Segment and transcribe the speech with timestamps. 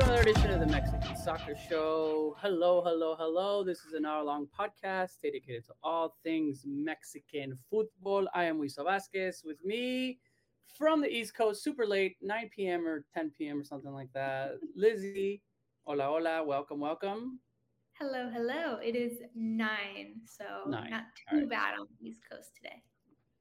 [0.00, 2.34] to another edition of the Mexican Soccer Show.
[2.40, 3.62] Hello, hello, hello.
[3.62, 8.26] This is an hour long podcast dedicated to all things Mexican football.
[8.34, 9.44] I am Luis Vazquez.
[9.44, 10.18] With me
[10.78, 12.86] from the East Coast, super late, 9 p.m.
[12.86, 13.60] or 10 p.m.
[13.60, 14.52] or something like that.
[14.74, 15.42] Lizzy,
[15.84, 17.38] hola, hola, welcome, welcome.
[17.98, 18.78] Hello, hello.
[18.82, 20.88] It is nine, so Nine.
[20.88, 21.50] not too right.
[21.50, 22.82] bad on the East Coast today.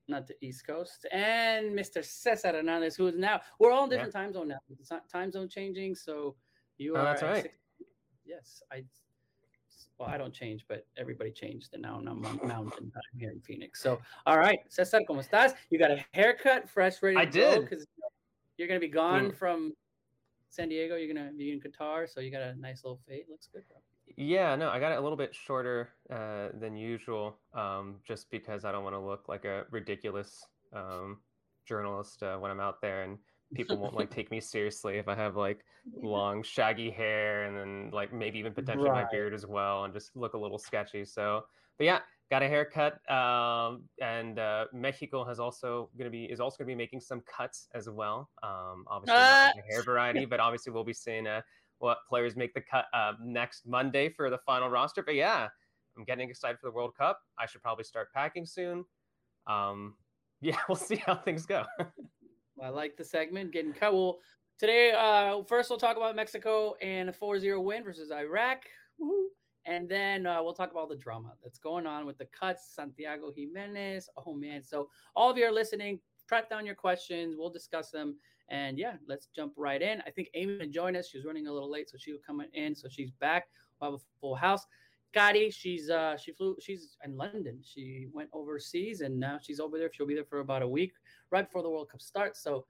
[0.10, 1.06] Not the East Coast.
[1.14, 2.04] And Mr.
[2.04, 4.60] Cesar Hernandez, who is now, we're all in different time zone now.
[5.10, 5.96] Time zone changing.
[5.96, 6.36] So
[6.80, 7.04] you Oh, are.
[7.04, 7.52] that's right.
[8.26, 8.64] yes.
[8.72, 8.84] I,
[10.00, 11.74] well, I don't change, but everybody changed.
[11.74, 13.82] And now I'm on mountain time here in Phoenix.
[13.84, 14.60] So, all right.
[14.70, 15.54] Cesar, ¿cómo estás?
[15.70, 17.32] You got a haircut, fresh, ready to I go?
[17.32, 17.70] did.
[17.70, 17.86] Because
[18.58, 19.36] you're going to be gone Mm.
[19.36, 19.74] from
[20.50, 20.96] San Diego.
[20.96, 22.10] You're going to be in Qatar.
[22.10, 23.26] So you got a nice little fade.
[23.30, 23.78] Looks good, bro.
[24.18, 28.66] Yeah, no, I got it a little bit shorter uh, than usual, um, just because
[28.66, 31.20] I don't want to look like a ridiculous um,
[31.66, 33.20] journalist uh, when I'm out there, and
[33.54, 35.64] people won't like take me seriously if I have like
[36.02, 39.04] long, shaggy hair, and then like maybe even potentially Right.
[39.04, 41.06] my beard as well, and just look a little sketchy.
[41.06, 41.46] So,
[41.78, 46.58] but yeah, got a haircut, um, and uh, Mexico has also gonna be is also
[46.58, 48.30] gonna be making some cuts as well.
[48.44, 51.42] Um, obviously, not hair variety, but obviously we'll be seeing uh,
[51.80, 55.02] what players make the cut uh, next Monday for the final roster.
[55.02, 55.48] But yeah,
[55.98, 57.20] I'm getting excited for the World Cup.
[57.38, 58.86] I should probably start packing soon.
[59.48, 59.96] Um,
[60.42, 61.66] yeah, we'll see how things go.
[62.62, 63.94] I like the segment getting cut.
[63.94, 64.20] Well,
[64.58, 68.64] today, uh, first we'll talk about Mexico and a 4-0 win versus Iraq.
[68.98, 69.30] Woo.
[69.66, 73.32] And then uh, we'll talk about the drama that's going on with the cuts, Santiago
[73.32, 74.06] Giménez.
[74.18, 74.64] Oh man!
[74.64, 76.00] So all of you are listening.
[76.28, 77.36] Track down your questions.
[77.38, 78.16] We'll discuss them.
[78.50, 80.02] And yeah, let's jump right in.
[80.08, 81.10] I think Amy can join us.
[81.10, 82.74] She was running a little late, so she'll come in.
[82.74, 83.48] So she's back.
[83.80, 84.66] We'll have a full house.
[85.16, 87.60] Gotti, she's uh she flew she's in London.
[87.64, 89.90] She went overseas and now she's over there.
[89.94, 90.94] She'll be there for about a week
[91.32, 92.44] right before the World Cup starts.
[92.44, 92.66] So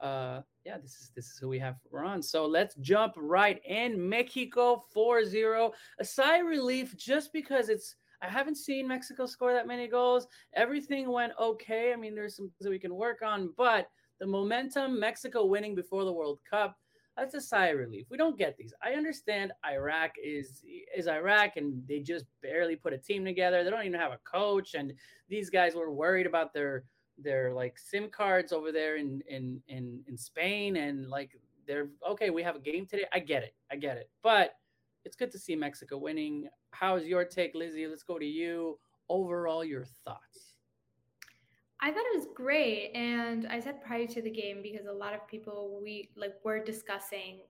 [0.00, 2.22] uh yeah, this is this is who we have on.
[2.22, 4.08] So let's jump right in.
[4.08, 5.72] Mexico 4-0.
[5.98, 10.26] A sigh relief just because it's I haven't seen Mexico score that many goals.
[10.54, 11.92] Everything went okay.
[11.92, 15.74] I mean, there's some things that we can work on, but the momentum, Mexico winning
[15.74, 16.76] before the World Cup,
[17.16, 18.06] that's a sigh of relief.
[18.10, 18.72] We don't get these.
[18.82, 20.62] I understand Iraq is
[20.96, 23.62] is Iraq, and they just barely put a team together.
[23.62, 24.92] They don't even have a coach, and
[25.28, 26.84] these guys were worried about their
[27.18, 31.30] their like SIM cards over there in in in in Spain, and like
[31.66, 32.30] they're okay.
[32.30, 33.06] We have a game today.
[33.12, 33.54] I get it.
[33.70, 34.10] I get it.
[34.22, 34.56] But
[35.04, 36.48] it's good to see Mexico winning.
[36.70, 37.86] How's your take, Lizzy?
[37.86, 38.78] Let's go to you.
[39.08, 40.53] Overall, your thoughts.
[41.84, 45.12] I thought it was great, and I said prior to the game because a lot
[45.12, 47.40] of people we like were discussing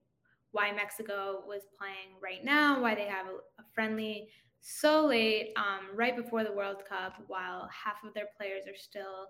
[0.51, 4.27] why Mexico was playing right now, why they have a, a friendly
[4.61, 9.29] so late, um, right before the World Cup, while half of their players are still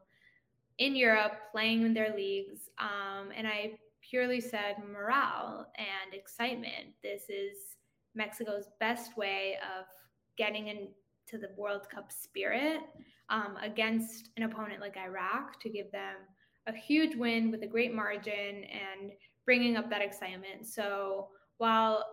[0.79, 2.71] in Europe playing in their leagues.
[2.79, 6.95] Um, and I purely said morale and excitement.
[7.03, 7.77] This is
[8.15, 9.85] Mexico's best way of
[10.39, 12.81] getting into the World Cup spirit
[13.31, 16.17] um, against an opponent like Iraq to give them
[16.67, 19.13] a huge win with a great margin and
[19.45, 20.67] bringing up that excitement.
[20.67, 22.05] So while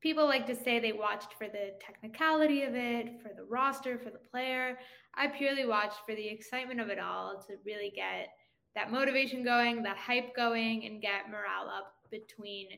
[0.00, 4.10] people like to say they watched for the technicality of it, for the roster, for
[4.10, 4.78] the player,
[5.14, 8.28] I purely watched for the excitement of it all to really get
[8.74, 12.68] that motivation going, that hype going, and get morale up between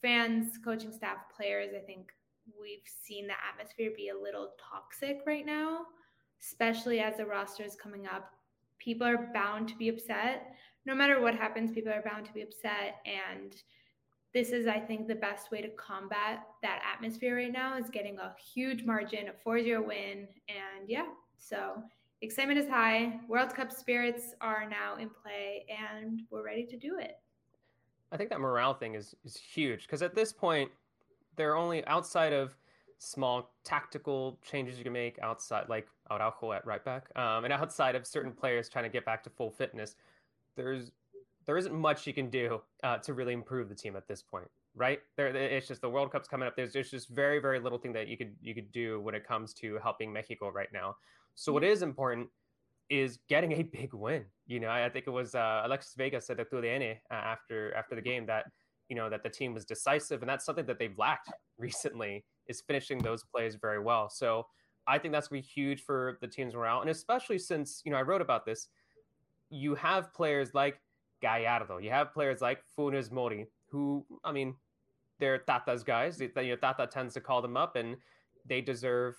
[0.00, 1.70] fans, coaching staff, players.
[1.76, 2.12] I think
[2.60, 5.86] we've seen the atmosphere be a little toxic right now,
[6.40, 8.32] especially as the roster is coming up.
[8.78, 10.54] People are bound to be upset.
[10.86, 12.96] No matter what happens, people are bound to be upset.
[13.04, 13.54] And
[14.32, 18.18] this is, I think, the best way to combat that atmosphere right now is getting
[18.18, 20.28] a huge margin, a 4 0 win.
[20.48, 21.06] And yeah,
[21.36, 21.82] so
[22.22, 23.20] excitement is high.
[23.28, 27.18] World Cup spirits are now in play, and we're ready to do it.
[28.12, 30.70] I think that morale thing is is huge because at this point,
[31.36, 32.56] they're only outside of
[32.98, 37.94] small tactical changes you can make outside, like Araujo at right back, um, and outside
[37.94, 39.96] of certain players trying to get back to full fitness.
[40.56, 40.92] There's
[41.46, 44.48] there isn't much you can do uh, to really improve the team at this point,
[44.74, 45.00] right?
[45.16, 46.54] There, it's just the World Cup's coming up.
[46.54, 49.26] There's, there's just very, very little thing that you could you could do when it
[49.26, 50.96] comes to helping Mexico right now.
[51.34, 52.28] So what is important
[52.88, 54.24] is getting a big win.
[54.46, 57.74] You know, I, I think it was uh, Alexis Vega said at TUDN uh, after
[57.74, 58.46] after the game that
[58.88, 62.60] you know that the team was decisive, and that's something that they've lacked recently is
[62.60, 64.10] finishing those plays very well.
[64.10, 64.46] So
[64.86, 67.92] I think that's going to be huge for the team's morale, and especially since you
[67.92, 68.68] know I wrote about this.
[69.52, 70.80] You have players like
[71.20, 71.78] Gallardo.
[71.78, 74.54] You have players like Funes Mori, who, I mean,
[75.18, 76.20] they're Tata's guys.
[76.20, 77.96] You know, Tata tends to call them up, and
[78.46, 79.16] they deserve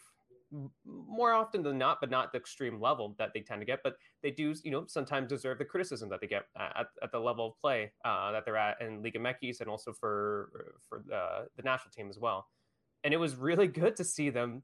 [0.85, 3.81] more often than not, but not the extreme level that they tend to get.
[3.83, 7.19] But they do, you know, sometimes deserve the criticism that they get at, at the
[7.19, 11.47] level of play uh, that they're at in Liga MX and also for for the,
[11.55, 12.47] the national team as well.
[13.03, 14.63] And it was really good to see them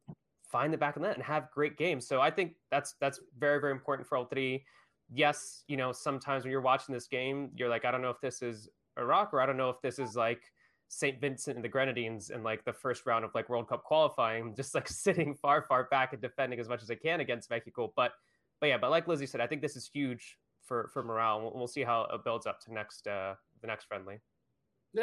[0.51, 2.07] find the back of the net and have great games.
[2.07, 4.63] So I think that's that's very very important for all three.
[5.09, 8.19] Yes, you know, sometimes when you're watching this game, you're like, I don't know if
[8.21, 10.51] this is Iraq or I don't know if this is like
[10.89, 11.19] St.
[11.21, 14.75] Vincent and the Grenadines in like the first round of like World Cup qualifying, just
[14.75, 17.93] like sitting far, far back and defending as much as they can against Mexico.
[17.95, 18.13] But,
[18.59, 21.41] but yeah, but like Lizzy said, I think this is huge for for morale.
[21.41, 24.19] We'll, we'll see how it builds up to next uh the next friendly.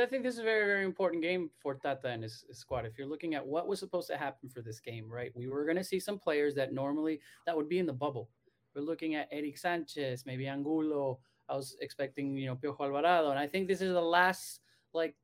[0.02, 2.86] I think this is a very, very important game for Tata and his, his, squad.
[2.86, 5.32] If you're looking at what was supposed to happen for this game, right?
[5.34, 8.28] We were going to see some players that normally that would be in the bubble.
[8.74, 11.20] We're looking at Erick Sanchez, maybe Angulo.
[11.48, 14.60] I was expecting, you know, Piojo Alvarado, and I think this is the last
[14.94, 15.14] like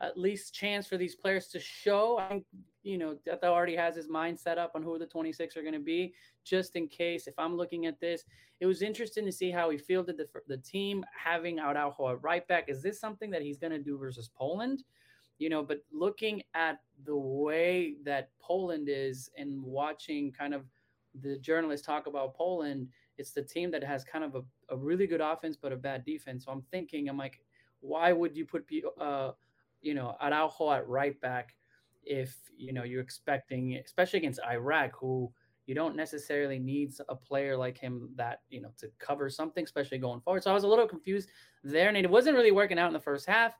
[0.00, 2.18] at least chance for these players to show.
[2.18, 2.44] I think,
[2.82, 5.74] you know, Tata already has his mind set up on who the 26 are going
[5.74, 6.14] to be,
[6.44, 7.26] just in case.
[7.26, 8.24] If I'm looking at this,
[8.60, 12.46] it was interesting to see how he fielded the, the team, having Araujo at right
[12.48, 12.68] back.
[12.68, 14.82] Is this something that he's going to do versus Poland?
[15.38, 20.64] You know, but looking at the way that Poland is and watching kind of
[21.20, 22.88] the journalists talk about Poland,
[23.18, 26.04] it's the team that has kind of a, a really good offense but a bad
[26.04, 26.44] defense.
[26.44, 27.40] So I'm thinking, I'm like,
[27.80, 28.66] why would you put
[29.00, 29.32] uh,
[29.84, 31.54] you know, Araujo at right back
[32.02, 35.30] if, you know, you're expecting, especially against Iraq, who
[35.66, 39.98] you don't necessarily need a player like him that, you know, to cover something, especially
[39.98, 40.42] going forward.
[40.42, 41.28] So I was a little confused
[41.62, 43.54] there, and it wasn't really working out in the first half.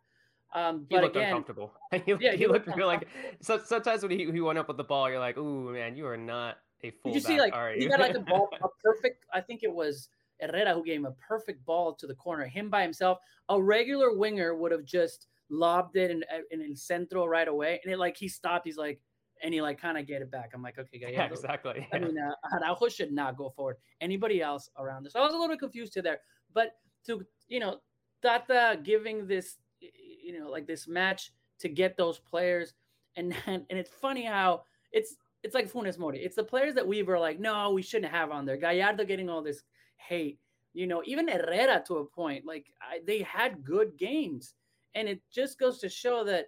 [0.55, 1.73] Um, but he looked again, uncomfortable.
[1.93, 3.09] he, yeah, he, he looked, looked like
[3.41, 6.06] so, sometimes when he, he went up with the ball, you're like, "Ooh, man, you
[6.06, 9.25] are not a full." Did you see like he got like a ball, a perfect?
[9.32, 10.11] I think it was
[10.41, 12.47] Herrera who gave him a perfect ball to the corner.
[12.47, 13.19] Him by himself,
[13.49, 17.81] a regular winger would have just lobbed it in, in El Centro right away.
[17.85, 18.67] And it like he stopped.
[18.67, 19.00] He's like,
[19.43, 20.52] and he like kind of get it back.
[20.55, 21.87] I'm like, okay, yeah, yeah exactly.
[21.93, 23.76] I mean, uh, Araujo should not go forward.
[24.00, 25.17] Anybody else around this?
[25.17, 26.20] I was a little bit confused to there,
[26.52, 26.73] but
[27.06, 27.81] to you know,
[28.23, 32.75] Tata giving this, you know, like this match to get those players,
[33.17, 34.62] and and, and it's funny how
[34.93, 36.25] it's it's like Funes Mori.
[36.25, 38.56] It's the players that we were like, no, we shouldn't have on there.
[38.56, 39.62] Gallardo getting all this
[39.96, 40.38] hate,
[40.73, 42.46] you know, even Herrera to a point.
[42.46, 44.55] Like I, they had good games
[44.94, 46.46] and it just goes to show that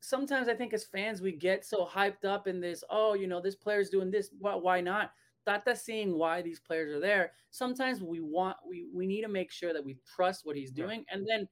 [0.00, 3.40] sometimes I think as fans we get so hyped up in this, oh, you know,
[3.40, 5.12] this player's doing this, why, why not?
[5.46, 7.32] Tata seeing why these players are there.
[7.50, 11.04] Sometimes we want we we need to make sure that we trust what he's doing,
[11.10, 11.48] and then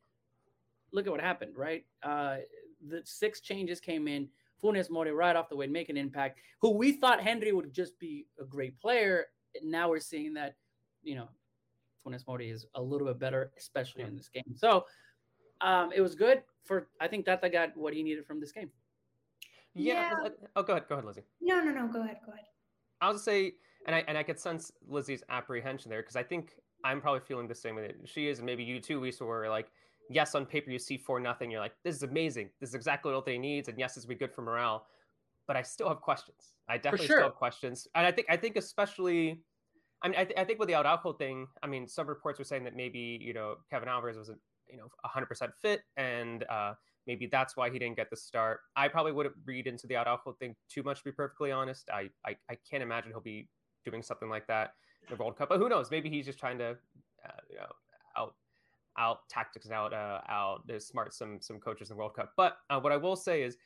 [0.92, 1.84] look at what happened, right?
[2.02, 2.38] Uh,
[2.88, 4.28] the six changes came in.
[4.62, 6.40] Funes Mori right off the way make an impact.
[6.60, 9.26] Who we thought Henry would just be a great player.
[9.62, 10.56] Now we're seeing that,
[11.02, 11.28] you know,
[12.04, 14.54] Funes Mori is a little bit better, especially in this game.
[14.56, 14.84] So
[15.60, 16.88] um, it was good for.
[17.00, 18.70] I think Tata got what he needed from this game.
[19.74, 20.10] Yeah.
[20.22, 20.28] yeah.
[20.56, 20.88] Oh, go ahead.
[20.88, 21.22] Go ahead, Lizzy.
[21.40, 21.86] No, no, no.
[21.86, 22.18] Go ahead.
[22.24, 22.46] Go ahead.
[23.00, 23.52] I'll say,
[23.86, 26.54] and I and I could sense Lizzy's apprehension there because I think
[26.84, 29.24] I'm probably feeling the same way that she is, and maybe you too, Lisa.
[29.24, 29.70] Where like,
[30.08, 32.50] yes, on paper you see four nothing, you're like, this is amazing.
[32.60, 34.86] This is exactly what they needs, and yes, this will be good for morale.
[35.46, 36.54] But I still have questions.
[36.68, 37.18] I definitely sure.
[37.18, 39.40] still have questions, and I think I think especially.
[40.02, 42.44] I mean, I, th- I think with the Araujo thing, I mean, some reports were
[42.44, 44.38] saying that maybe you know Kevin Alvarez wasn't
[44.70, 46.74] you know 100% fit and uh,
[47.06, 48.60] maybe that's why he didn't get the start.
[48.74, 51.88] I probably wouldn't read into the araujo thing too much to be perfectly honest.
[51.92, 53.48] I, I, I can't imagine he'll be
[53.84, 55.90] doing something like that in the world cup but who knows?
[55.90, 56.70] Maybe he's just trying to
[57.24, 57.66] uh, you know
[58.16, 58.34] out
[58.98, 62.32] out tactics out uh, out smart some some coaches in the world cup.
[62.36, 63.56] But uh, what i will say is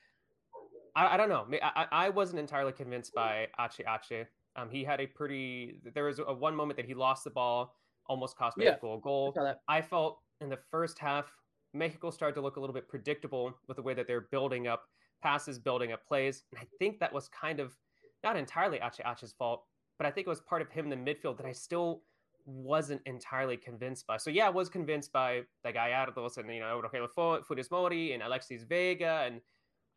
[0.96, 1.46] I, I don't know.
[1.62, 4.26] I, I wasn't entirely convinced by ache ache.
[4.56, 7.76] Um, he had a pretty there was a one moment that he lost the ball
[8.06, 9.32] almost cost me yeah, a goal.
[9.38, 11.32] I, I felt in the first half,
[11.72, 14.84] Mexico started to look a little bit predictable with the way that they're building up
[15.22, 16.44] passes, building up plays.
[16.50, 17.76] And I think that was kind of
[18.24, 19.64] not entirely Ache Ache's fault,
[19.98, 22.02] but I think it was part of him in the midfield that I still
[22.46, 24.16] wasn't entirely convinced by.
[24.16, 27.08] So yeah, I was convinced by the Gallardos and you know Rogelio
[27.44, 29.40] Funes Mori and Alexis Vega and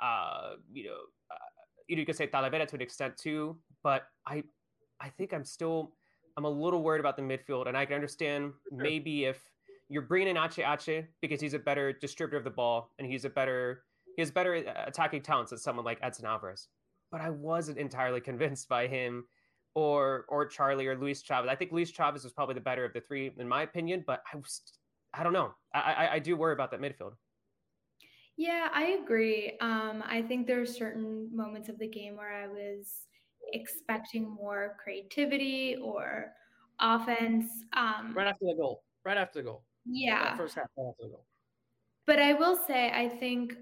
[0.02, 0.98] uh, you know
[1.32, 1.36] uh,
[1.88, 3.58] you could say Talavera to an extent too.
[3.82, 4.44] But I
[5.00, 5.94] I think I'm still
[6.38, 9.40] I'm a little worried about the midfield, and I can understand maybe if
[9.94, 13.26] you're bringing in Ache Ache because he's a better distributor of the ball and he's
[13.26, 13.84] a better
[14.16, 16.68] he has better uh, attacking talents than someone like Edson Alvarez.
[17.12, 19.26] But I wasn't entirely convinced by him
[19.76, 21.50] or or Charlie or Luis Chavez.
[21.50, 24.24] I think Luis Chavez was probably the better of the three in my opinion, but
[24.34, 24.62] I was
[25.14, 25.54] I don't know.
[25.74, 27.14] I I, I do worry about that midfield.
[28.36, 29.58] Yeah, I agree.
[29.62, 33.06] Um, I think there are certain moments of the game where I was
[33.52, 36.34] expecting more creativity or
[36.80, 37.46] offense.
[37.74, 38.82] Um, right after the goal.
[39.06, 39.64] Right after the goal.
[39.86, 40.36] Yeah.
[40.38, 41.26] first half after the goal.
[42.06, 43.54] But I will say, I think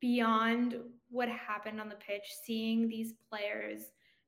[0.00, 0.76] beyond
[1.10, 3.82] what happened on the pitch, seeing these players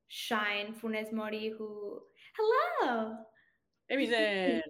[0.09, 2.01] shine Funes Mori, who
[2.37, 3.17] hello.
[3.91, 4.63] Amy's in.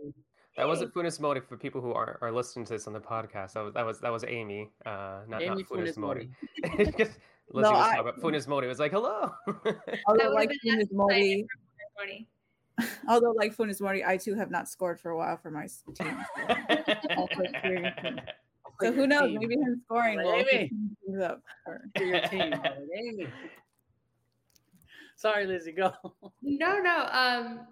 [0.57, 3.53] That wasn't Funes Mori for people who are, are listening to this on the podcast.
[3.55, 6.31] That was that was that was Amy, uh, not, Amy not Funes, Funes Mori.
[6.65, 6.85] Mori.
[6.85, 7.09] Because
[7.51, 8.67] Lizzy No, was I- talking about Funes Mori.
[8.67, 9.31] It was like, hello.
[9.47, 9.75] Although,
[10.09, 11.47] would've like Funes less Mori,
[11.99, 12.29] Mori.
[13.09, 15.83] although like Funes Mori, I too have not scored for a while for my s-
[15.95, 16.17] team.
[17.17, 18.19] Also experiencing-
[18.83, 19.31] So who knows?
[19.31, 19.39] Team.
[19.41, 20.45] Maybe him scoring will Amy.
[20.51, 20.73] change
[21.07, 21.41] things up.
[21.65, 22.53] for- For your team.
[22.97, 23.27] Amy.
[25.17, 25.93] Sorry, Lizzy, go.
[26.43, 27.09] No, no.
[27.13, 27.67] Um,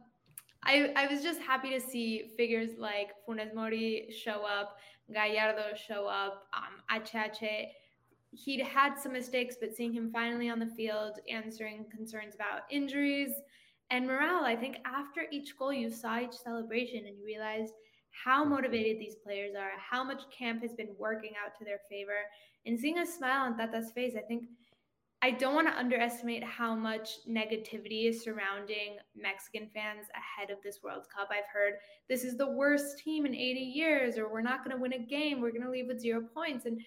[0.64, 4.76] I I was just happy to see figures like Funes Mori show up,
[5.12, 7.42] Gallardo show up, um, HH.
[8.30, 13.32] He'd had some mistakes, but seeing him finally on the field answering concerns about injuries
[13.92, 17.75] and morale, I think after each goal you saw each celebration and you realized
[18.11, 18.54] how mm-hmm.
[18.54, 22.25] motivated these players are, how much camp has been working out to their favor,
[22.64, 24.44] and seeing a smile on Tata's face, I think
[25.20, 30.80] I don't want to underestimate how much negativity is surrounding Mexican fans ahead of this
[30.82, 31.28] World Cup.
[31.30, 31.75] I've heard
[32.08, 34.99] this is the worst team in 80 years, or we're not going to win a
[34.99, 35.40] game.
[35.40, 36.66] We're going to leave with zero points.
[36.66, 36.80] And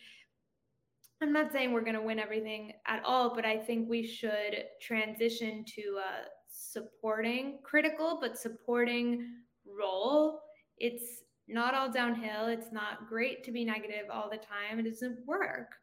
[1.21, 4.65] I'm not saying we're going to win everything at all, but I think we should
[4.81, 6.44] transition to a
[6.75, 9.27] supporting, critical, but supporting
[9.65, 10.41] role.
[10.77, 12.47] It's not all downhill.
[12.47, 14.79] It's not great to be negative all the time.
[14.79, 15.75] It doesn't work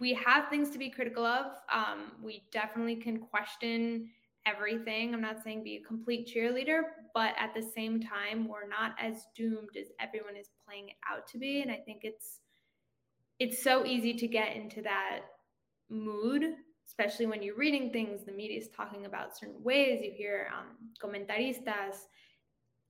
[0.00, 1.46] we have things to be critical of.
[1.72, 4.08] Um, we definitely can question
[4.46, 5.12] everything.
[5.12, 6.80] I'm not saying be a complete cheerleader,
[7.14, 11.26] but at the same time, we're not as doomed as everyone is playing it out
[11.28, 11.62] to be.
[11.62, 12.40] And I think it's
[13.38, 15.20] it's so easy to get into that
[15.90, 16.54] mood,
[16.86, 18.24] especially when you're reading things.
[18.24, 20.00] The media is talking about certain ways.
[20.02, 21.96] You hear um, comentaristas,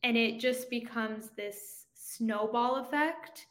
[0.03, 3.47] and it just becomes this snowball effect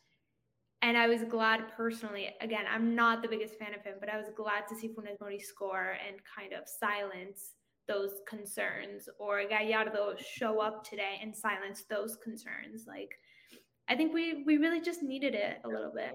[0.86, 2.30] and I was glad personally.
[2.42, 5.20] Again, I'm not the biggest fan of him, but I was glad to see Funes
[5.20, 7.54] Mori score and kind of silence
[7.88, 12.86] those concerns, or Gallardo show up today and silence those concerns.
[12.88, 13.16] Like,
[13.90, 16.14] I think we we really just needed it a little bit.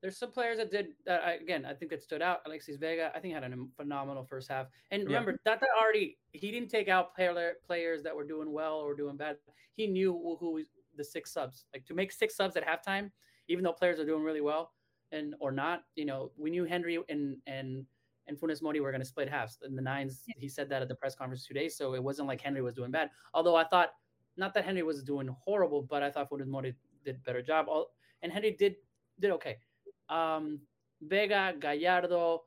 [0.00, 1.22] There's some players that did that.
[1.24, 2.40] I- Again, I think that stood out.
[2.46, 4.68] Alexis Vega, I think had a phenomenal first half.
[4.90, 5.06] And Yeah.
[5.18, 9.16] remember, Tata already he didn't take out player, players that were doing well or doing
[9.16, 9.38] bad.
[9.74, 10.64] He knew who, who
[10.94, 13.10] the six subs like to make six subs at halftime,
[13.48, 14.72] even though players are doing really well
[15.12, 15.84] and or not.
[15.96, 17.86] You know, we knew Henry and and
[18.26, 20.22] and Funes Mori were going to split halves in the nines.
[20.36, 22.74] He said that at the press conference two days, so it wasn't like Henry was
[22.74, 23.10] doing bad.
[23.32, 23.94] Although I thought
[24.36, 26.74] not that Henry was doing horrible, but I thought Funes Mori
[27.04, 27.66] did a better job.
[27.68, 28.76] All and Henry did
[29.18, 29.58] did okay.
[30.08, 30.60] Um,
[31.02, 32.42] Vega, Gallardo,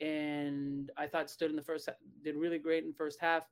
[0.00, 1.88] and I thought stood in the first
[2.22, 3.48] did really great in first half.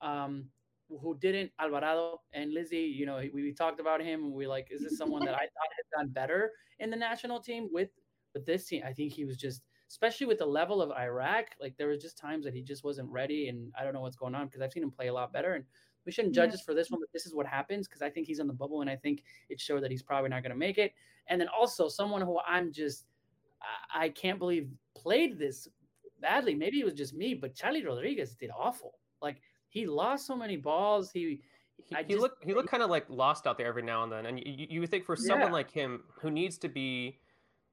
[0.00, 0.46] Um,
[0.88, 4.24] who didn't Alvarado and Lizzy, you know, we, we talked about him.
[4.24, 7.40] And we like, is this someone that I thought had done better in the national
[7.40, 7.90] team with
[8.34, 8.82] with this team?
[8.86, 12.18] I think he was just, especially with the level of Iraq, like there was just
[12.18, 14.72] times that he just wasn't ready, and I don't know what's going on because I've
[14.72, 15.54] seen him play a lot better.
[15.54, 15.64] And
[16.04, 16.54] we shouldn't judge Yeah.
[16.54, 18.52] us for this one, but this is what happens because I think he's on the
[18.52, 20.92] bubble, and I think it showed that he's probably not going to make it.
[21.28, 23.06] And then also someone who I'm just,
[23.94, 25.68] I, I can't believe played this
[26.20, 26.54] badly.
[26.54, 28.98] Maybe it was just me, but Charlie Rodriguez did awful.
[29.22, 31.10] Like he lost so many balls.
[31.10, 31.40] He,
[31.76, 34.12] He, I he looked he looked kind of like lost out there every now and
[34.12, 35.54] then, and you, you would think for someone Yeah.
[35.54, 37.18] like him who needs to be,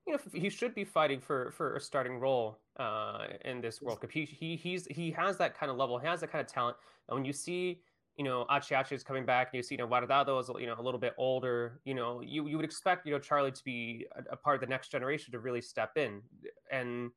[0.08, 4.02] you know, he should be fighting for for a starting role uh, in this World
[4.02, 4.12] Cup.
[4.12, 6.78] He he he's he has that kind of level, he has that kind of talent,
[7.10, 7.84] and when you see.
[8.22, 10.76] You know, Achiachi is coming back, and you see, you know, Guardado is, you know,
[10.78, 11.80] a little bit older.
[11.86, 14.62] You know, you, you would expect, you know, Charlie to be a, a part of
[14.62, 16.22] the next generation to really step in.
[16.72, 17.10] And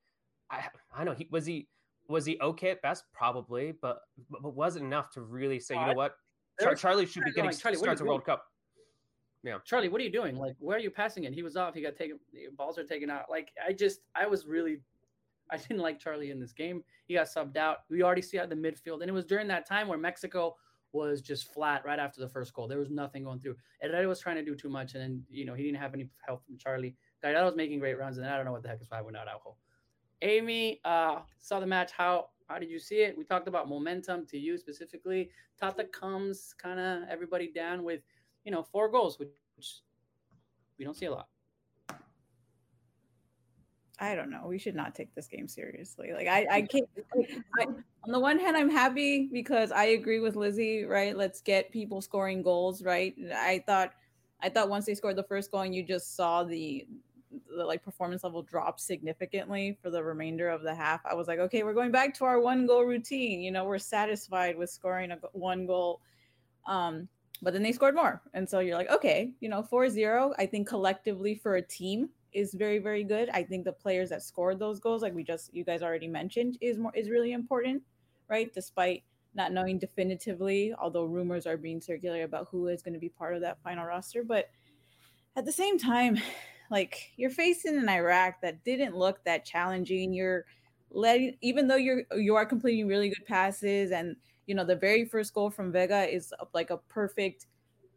[0.50, 0.64] I,
[0.96, 1.68] I know he was he
[2.08, 5.92] was he okay at best, probably, but but, wasn't enough to really say, you know
[5.92, 6.16] what,
[6.58, 8.46] Char- Charlie should be getting like, Charlie, starts a World Cup.
[9.42, 10.38] Yeah, Charlie, what are you doing?
[10.38, 11.34] Like, where are you passing it?
[11.34, 11.74] He was off.
[11.74, 12.18] He got taken.
[12.32, 13.26] the Balls are taken out.
[13.28, 14.78] Like, I just, I was really,
[15.50, 16.82] I didn't like Charlie in this game.
[17.08, 17.80] He got subbed out.
[17.90, 20.56] We already see out the midfield, and it was during that time where Mexico
[20.94, 22.68] was just flat right after the first goal.
[22.68, 23.56] There was nothing going through.
[23.82, 26.08] Herrera was trying to do too much, and then you know he didn't have any
[26.26, 26.96] help from Charlie.
[27.20, 29.16] Gallardo was making great runs, and I don't know what the heck is five went
[29.16, 29.56] out Araujo.
[30.22, 31.92] Amy uh, saw the match.
[31.92, 33.16] How how did you see it?
[33.18, 35.30] We talked about momentum to you specifically.
[35.60, 38.00] Tata comes kind of everybody down with
[38.44, 39.30] you know four goals, which
[40.78, 41.28] we don't see a lot.
[44.00, 44.46] I don't know.
[44.46, 46.12] We should not take this game seriously.
[46.12, 46.88] Like I, I can't.
[47.14, 50.84] like, I, on the one hand, I'm happy because I agree with Lizzy.
[50.84, 51.16] Right?
[51.16, 52.82] Let's get people scoring goals.
[52.82, 53.14] Right?
[53.34, 53.92] I thought,
[54.42, 56.86] I thought once they scored the first goal, and you just saw the,
[57.56, 61.00] the like performance level drop significantly for the remainder of the half.
[61.06, 63.40] I was like, okay, we're going back to our one goal routine.
[63.40, 66.00] You know, we're satisfied with scoring a one goal.
[66.66, 67.08] Um,
[67.42, 70.32] but then they scored more, and so you're like, okay, you know, 4-0.
[70.38, 73.30] I think collectively for a team is very very good.
[73.30, 76.58] I think the players that scored those goals, like we just you guys already mentioned,
[76.60, 77.82] is more is really important.
[78.28, 78.52] right?
[78.54, 83.08] Despite not knowing definitively, although rumors are being circulated about who is going to be
[83.08, 84.24] part of that final roster.
[84.24, 84.50] But
[85.36, 86.18] at the same time,
[86.70, 90.12] like you're facing an Iraq that didn't look that challenging.
[90.12, 90.44] You're
[90.90, 95.04] letting, even though you're you are completing really good passes, and you know the very
[95.04, 97.46] first goal from Vega is like a perfect,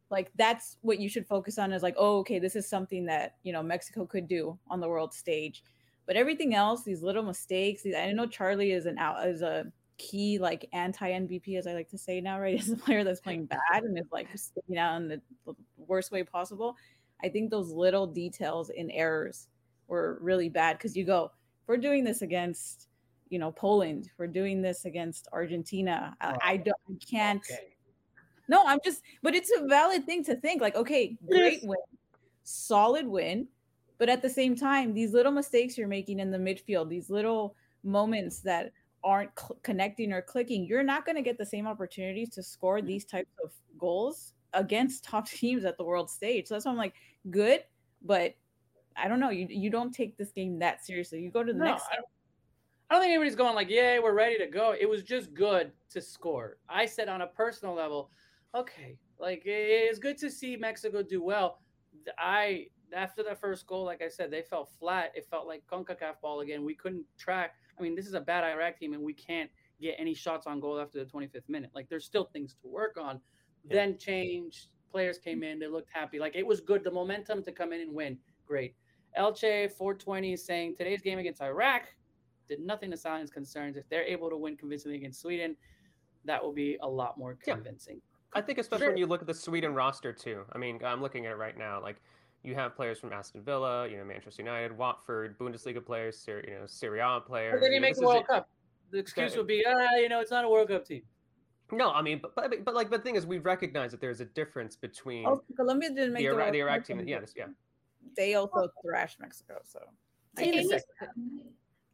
[0.10, 1.72] like that's what you should focus on.
[1.72, 4.88] Is like, oh, okay, this is something that you know Mexico could do on the
[4.88, 5.64] world stage.
[6.06, 9.72] But everything else, these little mistakes, these, I know Charlie is an out is a
[9.98, 12.60] key like anti MVP, as I like to say now, right?
[12.60, 16.12] Is a player that's playing bad and is like sticking out in the, the worst
[16.12, 16.76] way possible.
[17.24, 19.48] I think those little details and errors
[19.88, 21.32] were really bad because you go,
[21.66, 22.90] we're doing this against,
[23.30, 26.16] you know, Poland, we're doing this against Argentina.
[26.22, 27.42] I, oh, I don't, I can't.
[27.52, 27.77] Okay.
[28.48, 31.78] No, I'm just, but it's a valid thing to think like, okay, great win,
[32.44, 33.48] solid win.
[33.98, 37.56] But at the same time, these little mistakes you're making in the midfield, these little
[37.84, 38.72] moments that
[39.04, 42.82] aren't cl- connecting or clicking, you're not going to get the same opportunities to score
[42.82, 46.48] these types of goals against top teams at the world stage.
[46.48, 46.94] So that's why I'm like,
[47.30, 47.64] good,
[48.04, 48.36] but
[48.96, 49.30] I don't know.
[49.30, 51.22] You you don't take this game that seriously.
[51.22, 51.86] You go to the no, next.
[51.92, 52.06] I don't,
[52.90, 54.74] I don't think anybody's going like, yeah, we're ready to go.
[54.80, 56.58] It was just good to score.
[56.70, 58.10] I said on a personal level,
[58.56, 61.60] okay, like it's good to see Mexico do well.
[62.18, 65.12] I after the first goal, like I said, they felt flat.
[65.14, 66.64] It felt like CONCACAF ball again.
[66.64, 69.50] We couldn't track I mean, this is a bad Iraq team, and we can't
[69.82, 71.70] get any shots on goal after the 25th minute.
[71.76, 73.20] Like, there's still things to work on.
[73.66, 73.76] Yeah.
[73.76, 74.70] Then change.
[74.92, 75.60] Players came in.
[75.60, 76.20] They looked happy.
[76.20, 76.84] Like, it was good.
[76.84, 78.18] The momentum to come in and win.
[78.48, 78.76] Great.
[79.18, 81.88] Elche 420 is saying today's game against Iraq
[82.50, 83.76] did nothing to silence concerns.
[83.78, 85.56] If they're able to win convincingly against Sweden,
[86.26, 87.96] that will be a lot more convincing.
[87.96, 88.17] Yeah.
[88.38, 88.92] I think especially sure.
[88.92, 90.44] when you look at the Sweden roster too.
[90.54, 91.82] I mean, I'm looking at it right now.
[91.82, 91.98] Like
[92.44, 96.68] you have players from Aston Villa, you know, Manchester United, Watford, Bundesliga players, you know,
[96.68, 97.56] Serie A players.
[97.56, 98.48] But then you make the World Cup.
[98.92, 101.02] The excuse would be, ah, you know, it's not a World Cup team.
[101.72, 104.22] No, I mean, but, but but like, but the thing is, we recognize that there's
[104.22, 105.26] a difference between.
[105.26, 107.06] Oh, Colombia didn't make the, Iraq, the Iraq team.
[107.08, 107.48] Yeah, this, yeah.
[108.16, 109.80] They also thrashed Mexico, so.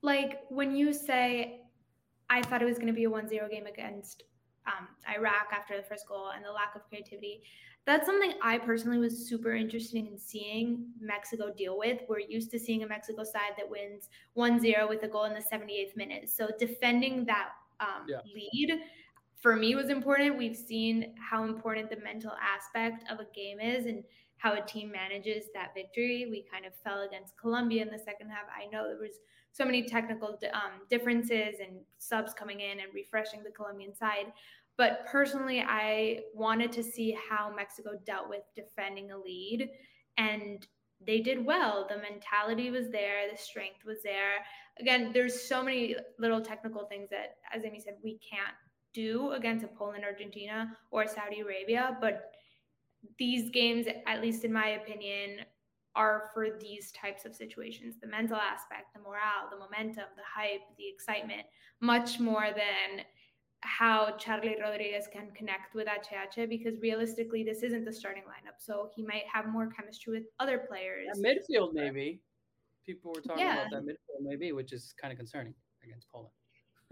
[0.03, 1.61] like when you say,
[2.29, 4.23] I thought it was going to be a 1-0 game against
[4.67, 7.43] um, Iraq after the first goal and the lack of creativity
[7.85, 12.01] that's something I personally was super interested in seeing Mexico deal with.
[12.07, 15.33] We're used to seeing a Mexico side that wins 1 0 with a goal in
[15.33, 16.29] the 78th minute.
[16.29, 17.49] So defending that
[17.81, 18.19] um, yeah.
[18.33, 18.79] lead
[19.41, 20.37] for me was important.
[20.37, 24.03] We've seen how important the mental aspect of a game is and
[24.37, 26.27] how a team manages that victory.
[26.31, 28.45] We kind of fell against Colombia in the second half.
[28.47, 29.19] I know there was
[29.53, 34.33] so many technical um, differences and subs coming in and refreshing the Colombian side.
[34.77, 39.69] But personally, I wanted to see how Mexico dealt with defending a lead.
[40.17, 40.65] And
[41.05, 41.85] they did well.
[41.87, 44.43] The mentality was there, the strength was there.
[44.79, 48.55] Again, there's so many little technical things that, as Amy said, we can't
[48.93, 51.97] do against a Poland, Argentina, or Saudi Arabia.
[52.01, 52.31] But
[53.19, 55.45] these games, at least in my opinion,
[55.95, 60.61] are for these types of situations the mental aspect, the morale, the momentum, the hype,
[60.77, 61.43] the excitement,
[61.81, 63.05] much more than
[63.61, 68.59] how Charlie Rodriguez can connect with HH because realistically, this isn't the starting lineup.
[68.59, 71.07] So he might have more chemistry with other players.
[71.15, 72.19] Yeah, midfield, maybe.
[72.85, 73.61] People were talking yeah.
[73.61, 75.53] about that midfield, maybe, which is kind of concerning
[75.83, 76.31] against Poland.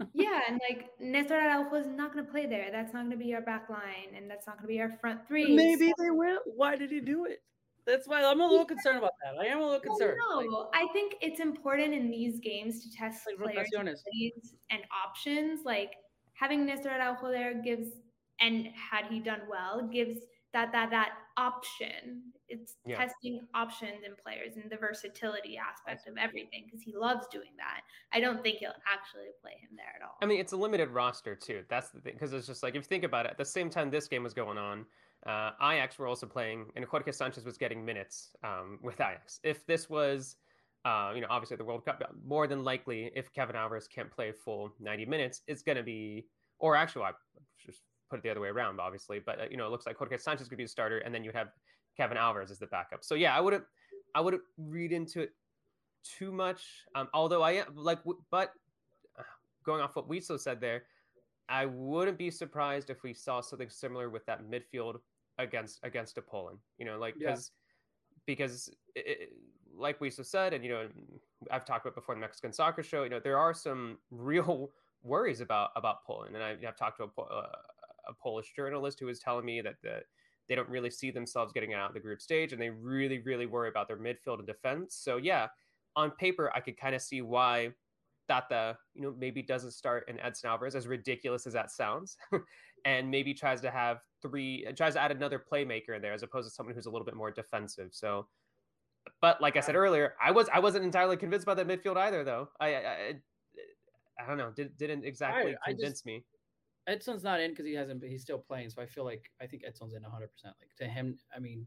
[0.14, 2.70] yeah, and like Nestor Araujo is not going to play there.
[2.72, 4.90] That's not going to be our back line, and that's not going to be our
[5.00, 5.54] front three.
[5.54, 5.94] Maybe so.
[5.98, 6.38] they will.
[6.56, 7.42] Why did he do it?
[7.86, 9.40] That's why I'm a little concerned about that.
[9.40, 10.18] I am a little concerned.
[10.30, 13.68] No, like, I think it's important in these games to test like players'
[14.70, 15.64] and options.
[15.64, 15.94] Like
[16.34, 17.88] having Nestor Araujo there gives,
[18.40, 20.18] and had he done well, gives
[20.52, 22.22] that that that option.
[22.48, 22.98] It's yeah.
[22.98, 27.80] testing options in players and the versatility aspect of everything because he loves doing that.
[28.12, 30.18] I don't think he'll actually play him there at all.
[30.20, 31.64] I mean, it's a limited roster too.
[31.70, 33.70] That's the thing because it's just like if you think about it, at the same
[33.70, 34.84] time this game was going on,
[35.26, 39.40] uh, Ajax were also playing, and Jorge Sanchez was getting minutes um, with Ajax.
[39.44, 40.36] If this was
[40.84, 44.32] uh, you know, obviously the World Cup, more than likely, if Kevin Alvarez can't play
[44.32, 46.26] full 90 minutes, it's going to be,
[46.58, 47.10] or actually, I
[47.64, 49.96] just put it the other way around, obviously, but uh, you know, it looks like
[49.96, 51.48] Jorge Sanchez could be the starter, and then you have
[51.96, 53.04] Kevin Alvarez as the backup.
[53.04, 53.64] So yeah, I wouldn't,
[54.14, 55.30] I wouldn't read into it
[56.02, 56.64] too much.
[56.96, 58.52] Um, although I am like, but
[59.16, 59.22] uh,
[59.64, 60.84] going off what Wiso said there,
[61.48, 64.96] I wouldn't be surprised if we saw something similar with that midfield
[65.38, 66.58] against against a Poland.
[66.78, 68.22] You know, like because yeah.
[68.26, 69.32] because it,
[69.76, 70.88] like we said, and you know,
[71.50, 73.04] I've talked about before the Mexican soccer show.
[73.04, 74.70] You know, there are some real
[75.02, 77.46] worries about about Poland, and I, have talked to a, uh,
[78.08, 80.00] a, Polish journalist who was telling me that the,
[80.48, 83.46] they don't really see themselves getting out of the group stage, and they really, really
[83.46, 84.94] worry about their midfield and defense.
[84.94, 85.48] So yeah,
[85.96, 87.70] on paper, I could kind of see why
[88.28, 92.16] That the you know, maybe doesn't start an Edson Alvarez, as ridiculous as that sounds,
[92.84, 96.48] and maybe tries to have three, tries to add another playmaker in there as opposed
[96.48, 97.90] to someone who's a little bit more defensive.
[97.92, 98.26] So,
[99.20, 102.24] but like I said earlier, I was I wasn't entirely convinced by that midfield either,
[102.24, 102.48] though.
[102.60, 103.14] I I,
[104.20, 106.24] I don't know, did, didn't exactly I convince just- me.
[106.88, 108.02] Edson's not in because he hasn't.
[108.02, 110.32] He's still playing, so I feel like I think Edson's in 100.
[110.32, 111.64] percent Like to him, I mean,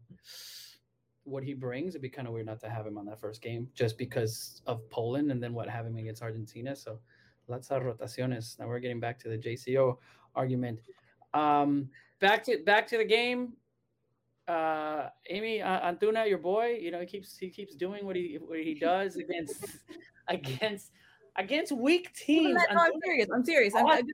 [1.24, 3.42] what he brings, it'd be kind of weird not to have him on that first
[3.42, 6.76] game just because of Poland, and then what him against Argentina.
[6.76, 7.00] So,
[7.48, 8.60] lots of rotaciones.
[8.60, 9.98] Now we're getting back to the JCO
[10.36, 10.82] argument.
[11.36, 13.54] Um, back to back to the game.
[14.48, 18.38] Uh, Amy uh, Antuna, your boy, you know he keeps he keeps doing what he
[18.40, 19.66] what he does against
[20.28, 20.92] against
[21.38, 22.54] against weak teams.
[22.54, 23.28] no, I'm serious.
[23.34, 23.74] I'm serious.
[23.76, 24.14] I'm, I just-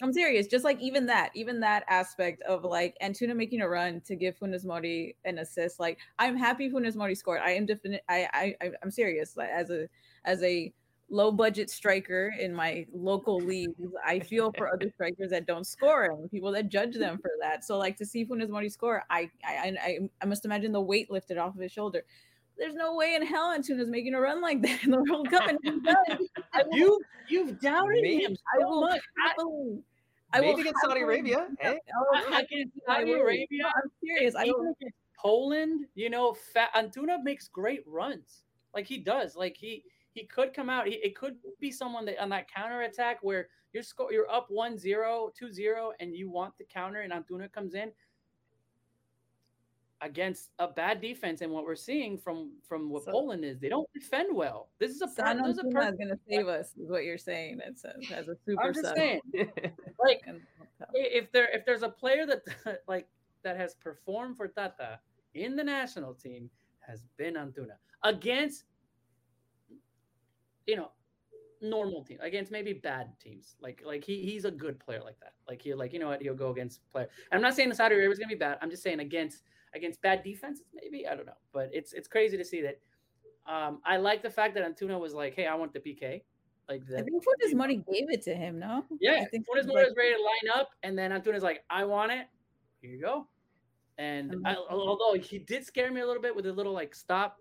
[0.00, 0.46] I'm serious.
[0.46, 4.38] Just like even that, even that aspect of like Antuna making a run to give
[4.38, 5.80] Funes Mori an assist.
[5.80, 7.40] Like I'm happy Funes Mori scored.
[7.44, 8.02] I am definite.
[8.08, 9.36] I I I- I'm serious.
[9.36, 9.88] Like as a
[10.24, 10.72] as a
[11.10, 16.04] low budget striker in my local leagues, I feel for other strikers that don't score
[16.04, 17.64] and people that judge them for that.
[17.64, 21.10] So like to see Funes Mori score, I I I, I must imagine the weight
[21.10, 22.02] lifted off of his shoulder.
[22.58, 25.48] There's no way in hell Antuna's making a run like that in the World Cup,
[25.48, 26.28] and he does.
[26.52, 29.00] I will You you've doubted Maybe- him I so will much.
[29.24, 29.78] Happily.
[30.34, 31.46] I will Maybe against Saudi Arabia.
[31.58, 33.20] Hey, I will I, I can do my Saudi word.
[33.22, 34.34] Arabia, No, I'm serious.
[34.34, 34.92] I even don't.
[35.18, 38.42] Poland, you know, Fat Antuna makes great runs.
[38.74, 39.36] Like he does.
[39.36, 39.82] Like he
[40.18, 40.86] he could come out.
[40.88, 44.48] He, it could be someone that on that counter attack where you're score you're up
[44.50, 47.92] 1-0, 2-0 and you want the counter and Antuna comes in
[50.00, 53.68] against a bad defense and what we're seeing from from what So- Poland is they
[53.68, 54.68] don't defend well.
[54.78, 57.04] This is a per- San this is a Antuna is gonna save us, is what
[57.04, 57.60] you're saying.
[57.66, 58.96] It's a, as a super I'm just sub.
[58.96, 60.90] saying like in the World Cup.
[60.94, 62.42] i- if there if there's a player that
[62.88, 63.08] like
[63.42, 65.00] that has performed for Tata
[65.34, 66.48] in the national team
[66.80, 68.64] has been Antuna against
[70.68, 70.90] you know
[71.60, 75.32] normal team against maybe bad teams like like he he's a good player like that
[75.48, 77.96] like he like you know what he'll go against player I'm not saying the Saudi
[77.96, 79.42] Arabia is gonna be bad I'm just saying against
[79.74, 82.78] against bad defenses maybe I don't know but it's it's crazy to see that
[83.52, 86.22] um I like the fact that Antuna was like hey I want the PK
[86.68, 88.58] like I that think Funes Mori gave it to him.
[88.58, 88.84] No.
[89.00, 91.64] yeah, I think Funes Mori like- is ready to line up, and then Antuna's like,
[91.70, 92.26] "I want it.
[92.82, 93.26] Here you go."
[93.96, 96.94] And I'm I, although he did scare me a little bit with a little like
[96.94, 97.38] stop,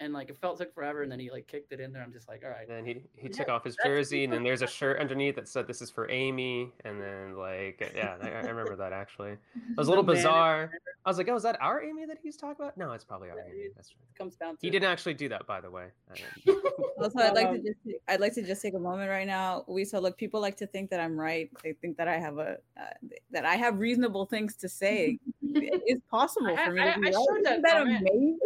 [0.00, 2.02] and like it felt took forever, and then he like kicked it in there.
[2.02, 4.32] I'm just like, "All right." And then he he Yeah, took off his jersey, and
[4.32, 8.16] then there's a shirt underneath that said "This is for Amy," and then like yeah,
[8.22, 9.32] I, I remember that actually.
[9.70, 10.70] It was a little The man- bizarre.
[11.04, 13.30] I was like, "Oh, is that our Amy that he's talking about?" No, it's probably
[13.30, 13.68] our Yeah, Amy.
[13.74, 14.18] That's right.
[14.18, 15.86] comes down to He didn't actually do that, by the way.
[16.10, 16.52] I-
[16.98, 17.78] Also, I'd like Um, to just
[18.08, 19.64] I'd like to just take a moment right now.
[19.68, 21.50] We so look, people like to think that I'm right.
[21.62, 22.84] They think that I have a uh,
[23.30, 25.18] that I have reasonable things to say.
[25.42, 27.14] it is possible I- for me I- to be I right.
[27.14, 28.00] showed that Isn't that comment.
[28.00, 28.38] amazing?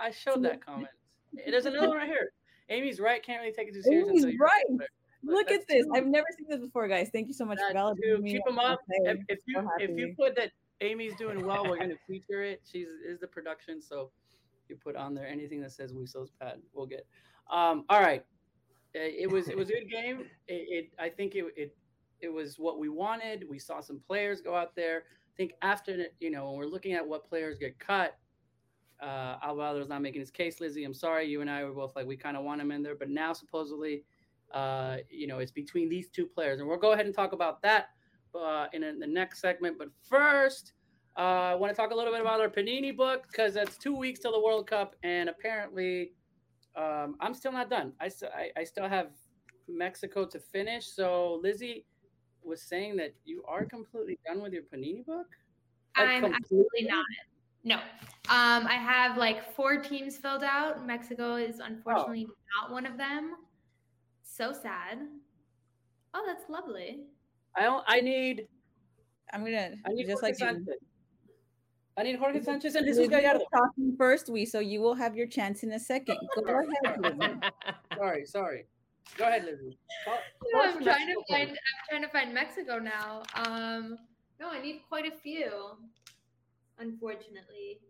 [0.00, 0.88] I showed that comment.
[1.32, 2.32] There's another one right here.
[2.70, 3.22] Amy's right.
[3.22, 4.22] Can't really take it too seriously.
[4.22, 4.64] Amy's right.
[5.24, 5.84] Look at this.
[5.84, 5.96] true.
[5.96, 7.10] I've never seen this before, guys.
[7.12, 8.32] Thank you so much for That's validating me.
[8.32, 8.78] Keep them up.
[8.88, 12.62] If, if you so if you put that Amy's doing well, we're gonna feature it.
[12.70, 14.10] She's is the production, so
[14.68, 17.06] you put on there anything that says Wiso's bad, we'll get.
[17.50, 18.24] Um, all right,
[18.94, 20.26] Uh, it was it was a good game.
[20.46, 21.76] It, it I think it, it
[22.20, 23.44] it was what we wanted.
[23.48, 25.04] We saw some players go out there.
[25.34, 28.16] I think after you know when we're looking at what players get cut,
[29.00, 30.60] uh, Alvaro's not making his case.
[30.60, 31.26] Lizzy, I'm sorry.
[31.26, 33.32] You and I were both like we kind of want him in there, but now
[33.32, 34.04] supposedly,
[34.52, 37.62] uh, you know, it's between these two players, and we'll go ahead and talk about
[37.62, 37.86] that
[38.34, 39.78] uh, in, in the next segment.
[39.78, 40.72] But first,
[41.16, 41.20] uh,
[41.52, 44.20] I want to talk a little bit about our Panini book because that's two weeks
[44.20, 46.12] till the World Cup, and apparently,
[46.76, 47.92] um, I'm still not done.
[48.00, 49.08] I, st- I I still have
[49.68, 50.86] Mexico to finish.
[50.86, 51.84] So Lizzy
[52.42, 55.26] was saying that you are completely done with your Panini book.
[55.96, 56.36] Like, I'm completely?
[56.40, 57.04] absolutely not.
[57.64, 57.76] No.
[57.76, 60.86] Um, I have like four teams filled out.
[60.86, 62.26] Mexico is unfortunately
[62.60, 63.34] not one of them.
[64.22, 64.98] So sad.
[66.14, 67.00] Oh, that's lovely.
[67.56, 68.46] I don't, I need
[69.32, 70.46] I'm gonna I need just Jorge like you.
[70.46, 70.74] Sanchez.
[71.96, 73.40] I need Jorge Sanchez and Lizzy Jesus Gallardo.
[73.40, 76.16] was talking first, we so you will have your chance in a second.
[76.36, 77.00] Go ahead.
[77.18, 77.40] Lizzy.
[77.96, 78.66] Sorry, sorry.
[79.16, 79.76] Go ahead, Lizzy.
[80.04, 81.48] Call- Yeah, call I'm for trying to find.
[81.48, 81.60] first.
[81.60, 83.22] I'm trying to find Mexico now.
[83.34, 83.98] Um,
[84.40, 85.50] no, I need quite a few.
[86.78, 87.80] Unfortunately,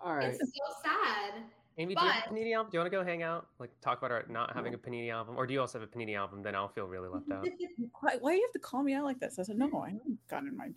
[0.00, 0.28] All right.
[0.28, 1.42] it's so sad.
[1.78, 2.70] Amy, do you have a Panini album?
[2.70, 3.46] Do you want to go hang out?
[3.58, 5.90] Like talk about our not having a Panini album, or do you also have a
[5.90, 6.42] Panini album?
[6.42, 7.46] Then I'll feel really left out.
[8.00, 9.38] Why, why do you have to call me out like this?
[9.38, 10.68] I said, no, I haven't gotten my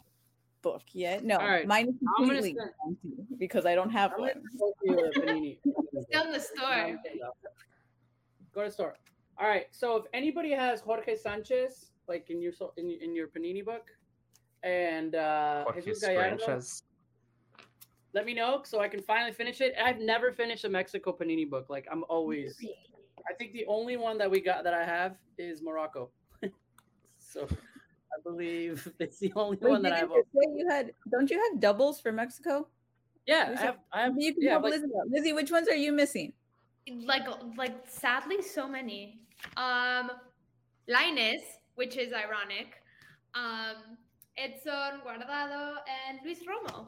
[0.62, 1.24] book yet.
[1.26, 4.22] No, All right, mine is I'm gonna completely send- empty because I don't have I'm
[4.22, 4.30] one.
[4.30, 5.58] gonna post you a Panini.
[5.94, 6.98] It's down the store.
[8.54, 8.96] Go to the store.
[9.38, 9.68] All right.
[9.72, 13.92] So if anybody has Jorge Sanchez, like in your in, in your Panini book,
[14.64, 16.84] and uh, Jorge Jesus Gallardo, Sanchez.
[18.16, 19.76] Let me know so I can finally finish it.
[19.78, 21.66] I've never finished a Mexico Panini book.
[21.70, 22.58] Like I'm always
[23.30, 26.10] I think the only one that we got that I have is Morocco.
[27.18, 30.10] so I believe it's the only Wait, one that I have.
[30.10, 32.70] didn't you had don't you have doubles for Mexico?
[33.28, 33.76] Yeah, You I have.
[33.92, 34.88] I have You can yeah, help like, Lizzy.
[35.10, 36.32] Lizzy, which ones are you missing?
[37.04, 39.20] like like sadly so many
[39.58, 40.12] um
[40.88, 41.42] Linus
[41.74, 42.76] which is ironic
[43.34, 43.98] um
[44.38, 46.86] Edson Guardado and Luis Romo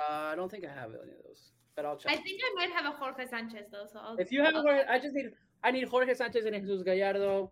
[0.00, 2.12] uh, I don't think I have any of those, but I'll check.
[2.12, 4.62] I think I might have a Jorge Sanchez though so I'll, If you have, I'll-
[4.62, 5.30] Jorge, I just need
[5.62, 7.50] I need Jorge Sanchez and Jesus Gallardo.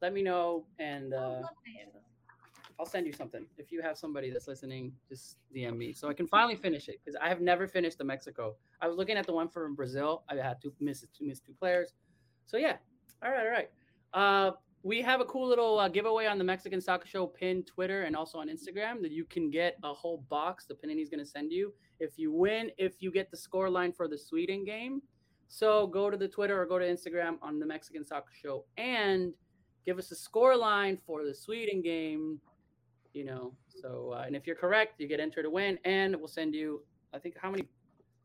[0.00, 1.48] Let me know, and I'll uh.
[2.78, 3.44] I'll send you something.
[3.58, 6.98] If you have somebody that's listening, just DM me so I can finally finish it
[7.04, 8.56] because I have never finished the Mexico.
[8.80, 10.22] I was looking at the one from Brazil.
[10.30, 11.92] I had to miss two miss two players.
[12.46, 12.76] So yeah,
[13.22, 13.70] all right, all right.
[14.14, 18.04] Uh, we have a cool little uh, giveaway on the Mexican Soccer Show pin Twitter
[18.04, 20.64] and also on Instagram that you can get a whole box.
[20.64, 22.70] The Panini's going to send you if you win.
[22.78, 25.02] If you get the score line for the Sweden game,
[25.48, 29.34] so go to the Twitter or go to Instagram on the Mexican Soccer Show and
[29.84, 32.40] give us a score line for the Sweden game.
[33.12, 36.28] You know, so uh, and if you're correct, you get entered to win, and we'll
[36.28, 36.82] send you.
[37.12, 37.68] I think how many?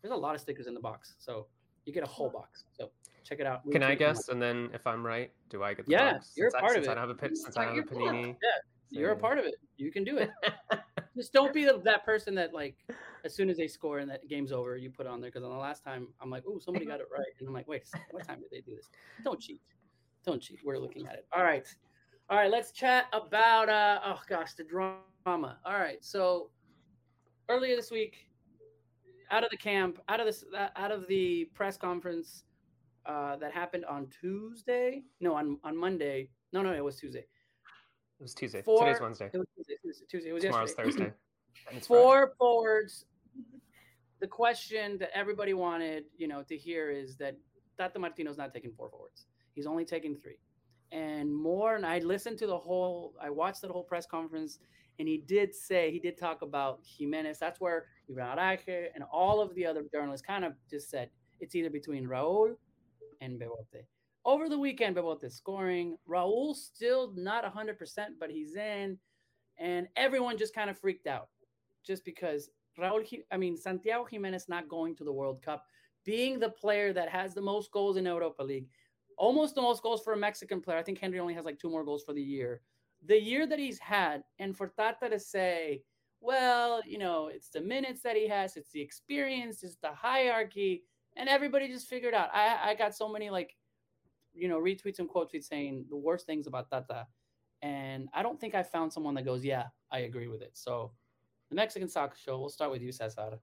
[0.02, 1.48] There's a lot of stickers in the box, so
[1.86, 2.66] you get a whole box.
[2.78, 2.92] So
[3.26, 3.62] check it out.
[3.72, 4.30] Can I guess?
[4.30, 6.34] And then if I'm right, do I get the Yeah, box?
[6.36, 6.90] you're a part I, of it.
[6.90, 8.16] I don't have a since I don't have a You're part.
[8.16, 8.36] panini.
[8.90, 9.56] You're a part of it.
[9.78, 10.30] You can do it.
[11.18, 12.76] Just don't be that person that like
[13.24, 15.32] as soon as they score and that game's over, you put on there.
[15.32, 17.68] Because on the last time, I'm like, oh, somebody got it right, and I'm like,
[17.68, 18.90] wait, second, what time did they do this?
[19.24, 19.62] Don't cheat.
[20.26, 20.60] Don't cheat.
[20.64, 21.26] We're looking at it.
[21.36, 21.66] All right,
[22.30, 22.52] all right.
[22.52, 25.58] Let's chat about uh oh gosh, the drama.
[25.66, 26.52] All right, so
[27.50, 28.28] earlier this week,
[29.32, 32.44] out of the camp, out of this, uh, out of the press conference
[33.06, 35.04] uh, that happened on Tuesday.
[35.20, 36.30] No, on on Monday.
[36.54, 37.20] No, no, it was Tuesday.
[38.20, 38.62] It was Tuesday.
[38.62, 39.30] Four- Today's Wednesday.
[39.34, 39.74] It was Tuesday.
[39.74, 40.30] It was Tuesday.
[40.30, 40.90] It was Tomorrow's yesterday.
[40.90, 41.14] Thursday.
[41.64, 41.80] Friday.
[41.82, 43.06] Four forwards.
[44.22, 47.36] The question that everybody wanted, you know, to hear is that
[47.78, 49.26] Tata Martino's not taking four forwards.
[49.54, 50.40] He's only taking three.
[50.92, 54.60] And more, and I listened to the whole, I watched the whole press conference,
[55.00, 57.38] and he did say, he did talk about Jimenez.
[57.40, 61.10] That's where Araque and all of the other journalists kind of just said
[61.42, 62.56] it's either between Raul
[63.22, 63.84] and Bebote.
[64.26, 65.98] Over the weekend, Bebote scoring.
[66.10, 67.78] Raul still not 100%,
[68.20, 68.98] but he's in.
[69.58, 71.30] And everyone just kind of freaked out
[71.86, 72.50] just because
[72.80, 75.66] Raul, I mean, Santiago Giménez not going to the World Cup,
[76.04, 78.68] being the player that has the most goals in Europa League,
[79.18, 80.78] almost the most goals for a Mexican player.
[80.78, 82.62] I think Henry only has like two more goals for the year.
[83.06, 85.84] The year that he's had, and for Tata to say,
[86.22, 90.84] well, you know, it's the minutes that he has, it's the experience, it's the hierarchy,
[91.16, 92.30] and everybody just figured out.
[92.34, 93.56] I, I got so many like,
[94.34, 97.08] you know, retweets and quote tweets saying the worst things about Tata.
[97.62, 100.52] And I don't think I found someone that goes, yeah, I agree with it.
[100.54, 100.92] So
[101.50, 102.40] the Mexican soccer show.
[102.40, 103.40] We'll start with you, Cesar.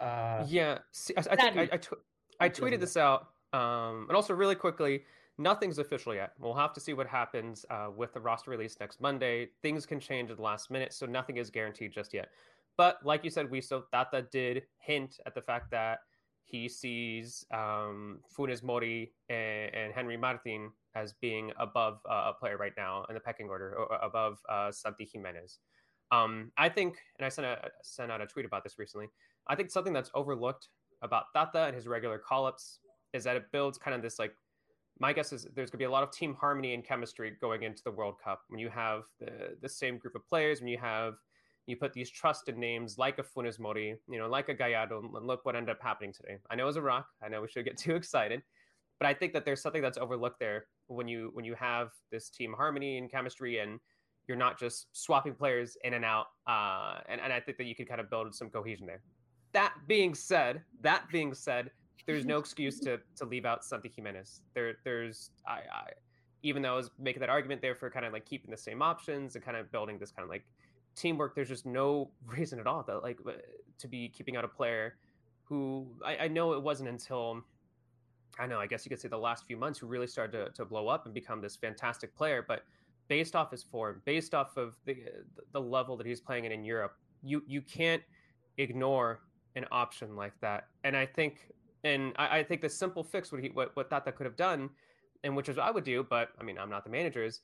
[0.00, 2.04] Uh, Yeah, see, I, I think I, I, tw-
[2.40, 5.04] I tweeted this out, um, and also really quickly,
[5.38, 6.32] nothing's official yet.
[6.38, 9.48] We'll have to see what happens uh, with the roster release next Monday.
[9.62, 12.28] Things can change at the last minute, so nothing is guaranteed just yet.
[12.76, 16.00] But like you said, we so Tata did hint at the fact that
[16.46, 22.56] he sees um, Funes Mori and, and Henry Martin as being above uh, a player
[22.56, 25.58] right now in the pecking order, or or above uh, Santi Giménez.
[26.12, 29.08] Um, I think, and I sent, a, sent out a tweet about this recently.
[29.48, 30.68] I think something that's overlooked
[31.02, 32.78] about Tata and his regular call ups
[33.12, 34.32] is that it builds kind of this like,
[34.98, 37.64] my guess is there's going to be a lot of team harmony and chemistry going
[37.64, 40.78] into the World Cup when you have the, the same group of players, when you
[40.78, 41.14] have,
[41.66, 45.26] you put these trusted names like a Funes Mori, you know, like a Gallardo, and
[45.26, 46.38] look what ended up happening today.
[46.50, 47.06] I know it was Iraq.
[47.22, 48.42] I know we should get too excited,
[48.98, 52.30] but I think that there's something that's overlooked there when you when you have this
[52.30, 53.80] team harmony and chemistry and
[54.28, 56.26] you're not just swapping players in and out.
[56.48, 59.02] Uh, and, and I think that you can kind of build some cohesion there.
[59.52, 61.70] That being said, that being said,
[62.06, 64.40] there's no excuse to to leave out Santi Giménez.
[64.54, 65.90] There, there's I, I
[66.42, 68.82] even though I was making that argument there for kind of like keeping the same
[68.82, 70.44] options and kind of building this kind of like
[70.96, 73.32] teamwork, there's just no reason at all that like uh,
[73.78, 74.96] to be keeping out a player
[75.44, 77.44] who I, I know it wasn't until
[78.38, 80.50] I know I guess you could say the last few months who really started to,
[80.52, 82.64] to blow up and become this fantastic player, but
[83.08, 84.96] based off his form, based off of the
[85.52, 88.02] the level that he's playing in in Europe, you you can't
[88.58, 89.20] ignore
[89.54, 90.66] an option like that.
[90.84, 91.50] And I think,
[91.84, 94.70] and I, I think the simple fix what he what what Tata could have done,
[95.24, 97.24] and which is what I would do, but I mean I'm not the manager.
[97.24, 97.40] Is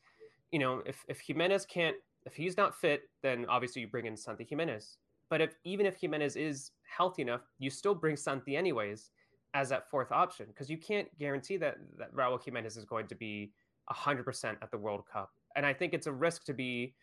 [0.51, 4.17] you know if if Jimenez can't if he's not fit, then obviously you bring in
[4.17, 4.97] Santi Giménez.
[5.31, 9.11] But if even if Jimenez is healthy enough, you still bring Santi anyways
[9.55, 13.15] as that fourth option because you can't guarantee that that Raul Jimenez is going to
[13.15, 13.53] be
[13.91, 15.31] 100% at the World Cup.
[15.57, 16.95] And I think it's a risk to be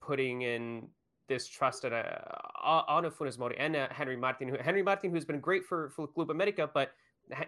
[0.00, 0.88] putting in
[1.28, 5.10] this trust at a, on a Funes Mori and a Henry Martin, who, Henry Martin,
[5.10, 6.92] who's been great for, for Club America, but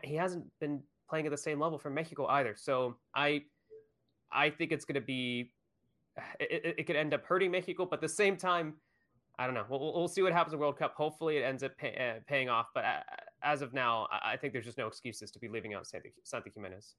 [0.02, 2.54] he hasn't been playing at the same level for Mexico either.
[2.56, 3.42] So I
[4.32, 5.52] I think it's going to be
[6.40, 8.74] it, it, it, could end up hurting Mexico, but at the same time,
[9.38, 9.64] I don't know.
[9.68, 10.94] We'll, we'll see what happens in World Cup.
[10.94, 12.68] Hopefully, it ends up pay, uh, paying off.
[12.74, 13.00] But uh,
[13.42, 16.50] as of now, I, think there's just no excuses to be leaving out Santa, Santi
[16.50, 16.94] Giménez.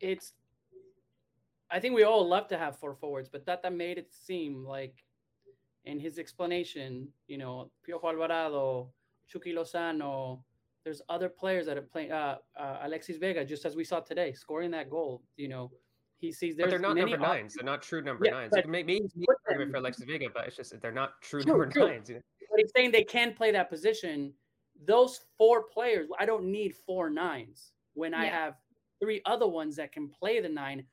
[0.00, 0.34] It's.
[1.70, 5.04] I think we all love to have four forwards, but Tata made it seem like,
[5.84, 8.90] in his explanation, you know, Piojo Alvarado,
[9.28, 10.40] Chucky Lozano,
[10.84, 12.10] there's other players that have played.
[12.10, 15.22] Uh, uh, Alexis Vega, just as we saw today, scoring that goal.
[15.36, 15.70] You know,
[16.18, 16.66] he sees there's.
[16.66, 17.54] But they're not number nines.
[17.54, 18.52] They're not true number yeah, nines.
[18.66, 19.08] Make maybe
[19.48, 21.88] argument for Alexis Vega, but it's just they're not true, true number true.
[21.88, 22.08] nines.
[22.08, 22.22] You know?
[22.50, 24.32] But he's saying they can play that position.
[24.84, 28.20] Those four players, I don't need four nines when yeah.
[28.20, 28.54] I have
[29.00, 30.84] three other ones that can play the nine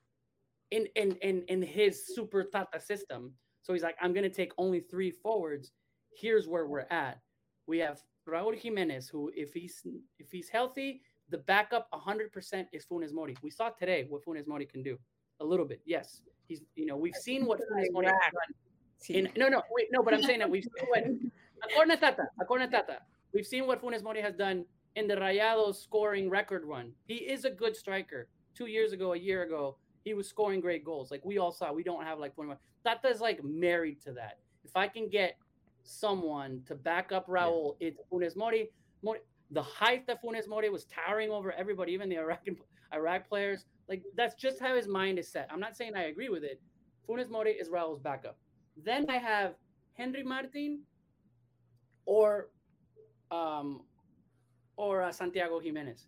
[0.72, 3.34] in in in in his super Tata system.
[3.64, 5.72] So he's like, I'm gonna take only three forwards.
[6.16, 7.20] Here's where we're at.
[7.68, 9.82] We have Raul Jimenez, who if he's
[10.20, 13.36] if he's healthy, the backup 100% is Funes Mori.
[13.42, 14.98] We saw today what Funes Mori can do.
[15.40, 16.22] A little bit, yes.
[16.48, 18.56] He's you know we've seen what Funes Mori has done.
[19.10, 21.04] In, no, no, wait, no, but I'm saying that we've seen what
[21.72, 22.28] according to Tata,
[22.72, 23.00] Tata,
[23.34, 26.92] we've seen what Funes Mori has done in the Rayados scoring record run.
[27.06, 28.28] He is a good striker.
[28.56, 31.12] Two years ago, a year ago, he was scoring great goals.
[31.12, 34.40] Like we all saw, we don't have like Funes Tata's like married to that.
[34.64, 35.38] If I can get
[35.84, 37.90] someone to back up Raul, yeah.
[37.90, 38.70] it's Funes Mori.
[39.02, 39.20] Mori.
[39.52, 42.42] The height that Funes Mori was towering over everybody, even the Iraq
[42.94, 43.66] Iraq players.
[43.88, 45.48] Like that's just how his mind is set.
[45.52, 46.62] I'm not saying I agree with it.
[47.08, 48.38] Funes Mori is Raul's backup.
[48.84, 49.56] Then I have
[49.94, 50.82] Henry Martin
[52.06, 52.50] or
[53.32, 53.82] um,
[54.78, 56.06] or uh, Santiago Giménez.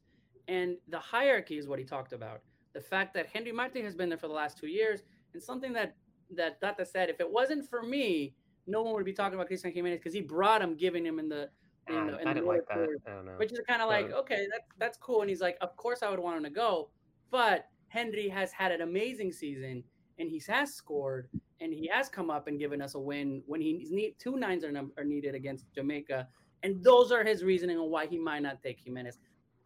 [0.48, 2.42] And the hierarchy is what he talked about.
[2.74, 5.02] The fact that Henry Martin has been there for the last two years,
[5.34, 5.96] and something that
[6.36, 8.34] that Tata said, if it wasn't for me,
[8.66, 11.30] no one would be talking about Cristian Jimenez because he brought him, giving him in
[11.30, 11.50] the.
[11.88, 12.80] In the, in I didn't like that.
[13.08, 13.32] I don't know.
[13.38, 15.22] Which is kind of like, okay, that's that's cool.
[15.22, 16.90] And he's like, of course I would want him to go,
[17.32, 19.84] but Henry has had an amazing season
[20.20, 21.30] and he has scored
[21.62, 24.64] and he has come up and given us a win when he's need two nines
[24.64, 26.28] are, num- are needed against Jamaica.
[26.64, 29.16] And those are his reasoning on why he might not take Giménez.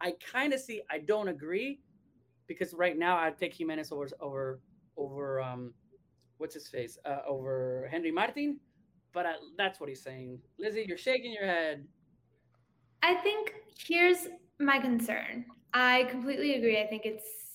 [0.00, 1.80] I kind of see, I don't agree
[2.46, 4.60] because right now I'd take Giménez over, over,
[4.96, 5.72] over, um,
[6.38, 8.58] what's his face, uh, over Henry Martin
[9.12, 10.38] but I, that's what he's saying.
[10.58, 11.86] Lizzie, you're shaking your head.
[13.02, 15.44] I think here's my concern.
[15.74, 16.80] I completely agree.
[16.80, 17.51] I think it's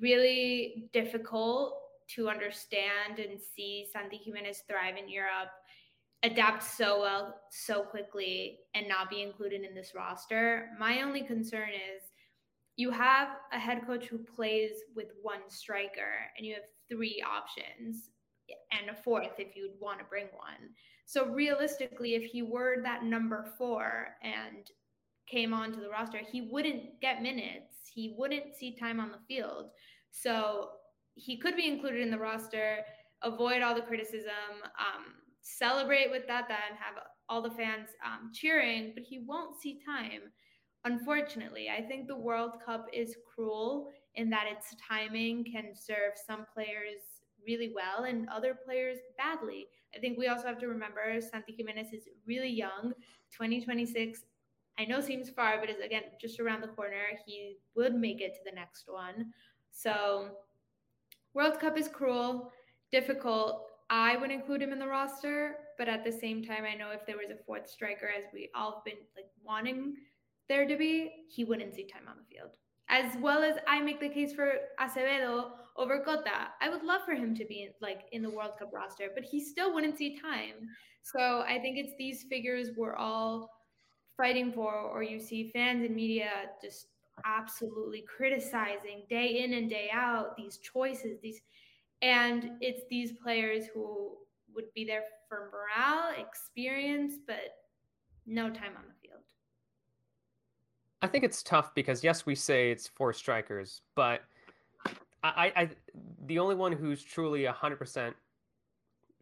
[0.00, 1.74] really difficult
[2.14, 5.50] to understand and see Santi Giménez thrive in Europe,
[6.22, 10.68] adapt so well so quickly, and not be included in this roster.
[10.78, 12.02] My only concern is
[12.76, 18.10] you have a head coach who plays with one striker and you have three options
[18.70, 20.70] and a fourth if you'd want to bring one.
[21.06, 24.70] So realistically, if he were that number four and
[25.28, 27.75] came onto the roster, he wouldn't get minutes.
[27.96, 29.70] He wouldn't see time on the field.
[30.10, 30.68] So
[31.14, 32.80] he could be included in the roster,
[33.22, 38.92] avoid all the criticism, um, celebrate with that, and have all the fans um, cheering,
[38.94, 40.30] but he won't see time.
[40.84, 46.44] Unfortunately, I think the World Cup is cruel in that its timing can serve some
[46.52, 47.00] players
[47.46, 49.68] really well and other players badly.
[49.96, 52.92] I think we also have to remember Santi Giménez is really young,
[53.32, 54.20] 2026.
[54.78, 57.04] I know seems far, but is again just around the corner.
[57.24, 59.32] He would make it to the next one.
[59.70, 60.28] So,
[61.34, 62.52] World Cup is cruel,
[62.90, 63.62] difficult.
[63.88, 67.06] I would include him in the roster, but at the same time, I know if
[67.06, 69.94] there was a fourth striker, as we all have been like wanting
[70.48, 72.56] there to be, he wouldn't see time on the field
[72.88, 76.48] as well as I make the case for Acevedo over Cota.
[76.60, 79.44] I would love for him to be like in the World Cup roster, but he
[79.44, 80.68] still wouldn't see time.
[81.02, 83.50] So I think it's these figures we're all
[84.16, 86.30] fighting for, or you see fans and media
[86.62, 86.88] just
[87.24, 91.40] absolutely criticizing day in and day out these choices, these
[92.02, 94.12] and it's these players who
[94.54, 97.56] would be there for morale, experience, but
[98.26, 99.22] no time on the field.
[101.02, 104.22] I think it's tough because yes, we say it's four strikers, but
[105.22, 105.70] I, I
[106.26, 108.14] the only one who's truly hundred percent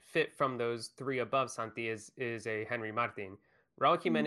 [0.01, 3.37] fit from those three above Santi is is a Henry Martin.
[3.81, 4.17] Raul mm-hmm.
[4.17, 4.27] Mm-hmm.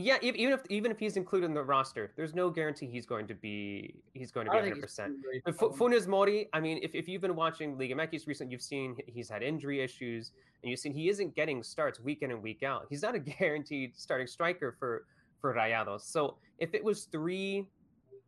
[0.00, 3.26] Yeah, even if even if he's included in the roster, there's no guarantee he's going
[3.26, 4.80] to be he's going to be 100.
[4.80, 8.96] percent Funes Mori, I mean, if, if you've been watching Liga MX recently, you've seen
[9.06, 10.30] he's had injury issues,
[10.62, 12.86] and you've seen he isn't getting starts week in and week out.
[12.88, 15.04] He's not a guaranteed starting striker for
[15.40, 16.02] for Rayados.
[16.02, 17.66] So if it was three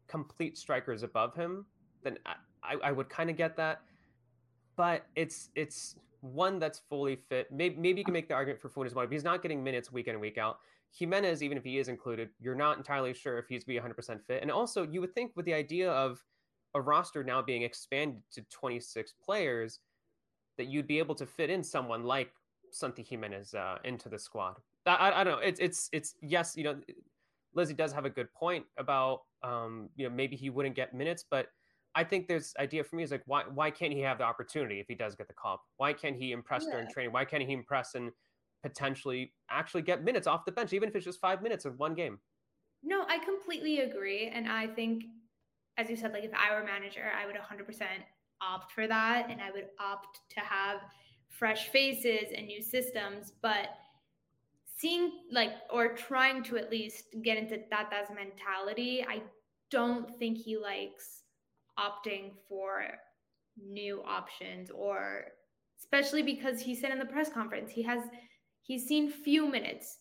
[0.09, 1.67] complete strikers above him,
[2.03, 2.19] then
[2.65, 3.83] I, I would kind of get that.
[4.77, 7.53] But it's it's one that's fully fit.
[7.53, 9.93] Maybe, maybe you can make the argument for Funes Mori, but he's not getting minutes
[9.93, 10.59] week in and week out.
[10.99, 14.43] Giménez, even if he is included, you're not entirely sure if he's be 100% fit.
[14.43, 16.23] And also, you would think with the idea of
[16.75, 19.81] a roster now being expanded to 26 players,
[20.57, 22.33] that you'd be able to fit in someone like
[22.71, 24.57] Santi Giménez uh, into the squad.
[24.87, 25.47] I, I, I, don't know.
[25.47, 26.77] It's it's it's yes, you know,
[27.55, 31.25] Lizzie does have a good point about um, you know maybe he wouldn't get minutes,
[31.31, 31.49] but
[31.95, 34.81] I think there's idea for me is like why why can't he have the opportunity
[34.81, 35.61] if he does get the call?
[35.77, 36.73] Why can't he impress yeah.
[36.73, 37.13] during training?
[37.13, 38.11] Why can't he impress and
[38.63, 41.95] potentially actually get minutes off the bench, even if it's just five minutes of one
[41.95, 42.19] game?
[42.83, 45.05] No, I completely agree, and I think,
[45.77, 47.83] as you said, like if I were manager, I would 100%
[48.41, 50.81] opt for that, and I would opt to have
[51.29, 53.69] fresh faces and new systems, but
[54.77, 59.23] seeing like or trying to at least get into Tata's mentality, I
[59.71, 61.23] don't think he likes
[61.79, 62.85] opting for
[63.63, 65.25] new options or
[65.79, 68.03] especially because he said in the press conference he has
[68.63, 69.99] he's seen few minutes.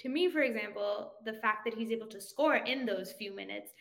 [0.00, 3.72] To me, for example, the fact that he's able to score in those few minutes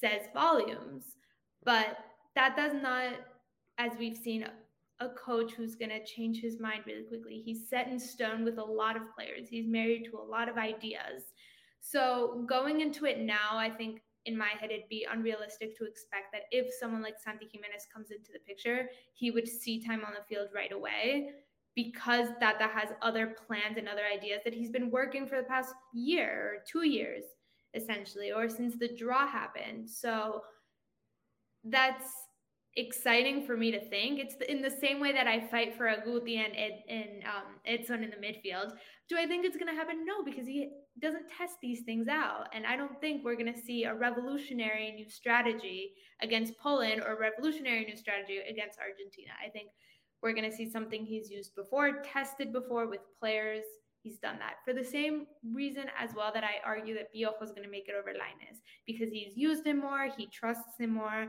[0.00, 1.16] says volumes.
[1.64, 1.98] But
[2.34, 3.14] that does not,
[3.78, 4.46] as we've seen,
[5.00, 7.40] a coach who's going to change his mind really quickly.
[7.44, 10.56] He's set in stone with a lot of players, he's married to a lot of
[10.56, 11.32] ideas.
[11.80, 16.32] So going into it now, I think in my head, it'd be unrealistic to expect
[16.32, 20.12] that if someone like Santi Giménez comes into the picture, he would see time on
[20.12, 21.30] the field right away
[21.78, 25.72] because Tata has other plans and other ideas that he's been working for the past
[25.94, 27.22] year or two years,
[27.72, 29.88] essentially, or since the draw happened.
[29.88, 30.42] So
[31.62, 32.10] that's
[32.74, 34.18] exciting for me to think.
[34.18, 38.02] It's in the same way that I fight for Agouti and Ed, and um, Edson
[38.02, 38.72] in the midfield.
[39.08, 40.04] Do I think it's going to happen?
[40.04, 40.70] No, because he
[41.00, 42.46] doesn't test these things out.
[42.52, 47.16] And I don't think we're going to see a revolutionary new strategy against Poland or
[47.20, 49.30] revolutionary new strategy against Argentina.
[49.46, 49.68] I think
[50.22, 53.64] we're going to see something he's used before, tested before with players.
[54.02, 57.50] He's done that for the same reason as well that I argue that Piojo is
[57.50, 61.28] going to make it over Lainez because he's used him more, he trusts him more.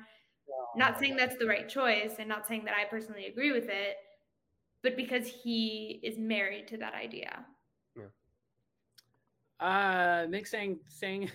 [0.75, 3.97] Not saying that's the right choice and not saying that I personally agree with it,
[4.81, 7.45] but because he is married to that idea.
[7.95, 8.03] Yeah.
[9.59, 11.29] Uh, Mick saying saying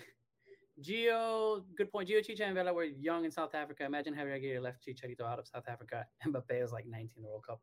[0.81, 2.09] Gio, good point.
[2.09, 3.85] Gio, Chicha, and Vela were young in South Africa.
[3.85, 6.05] Imagine having Aguirre left Chicharito out of South Africa.
[6.27, 7.61] Mbappe is like 19 in the World Cup.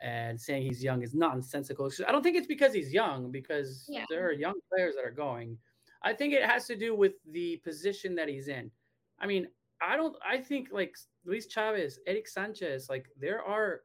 [0.00, 1.90] And saying he's young is nonsensical.
[2.06, 4.04] I don't think it's because he's young, because yeah.
[4.08, 5.58] there are young players that are going.
[6.02, 8.70] I think it has to do with the position that he's in.
[9.18, 9.48] I mean,
[9.82, 10.14] I don't.
[10.24, 13.80] I think like Luis Chavez, Erick Sanchez, like there are,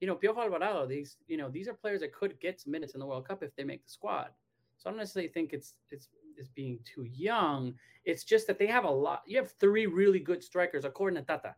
[0.00, 0.86] you know, Piojo Alvarado.
[0.86, 3.42] These, you know, these are players that could get some minutes in the World Cup
[3.42, 4.30] if they make the squad.
[4.78, 6.08] So I don't necessarily think it's it's
[6.40, 7.74] is being too young.
[8.04, 9.22] It's just that they have a lot.
[9.26, 11.54] You have three really good strikers, according to Tata,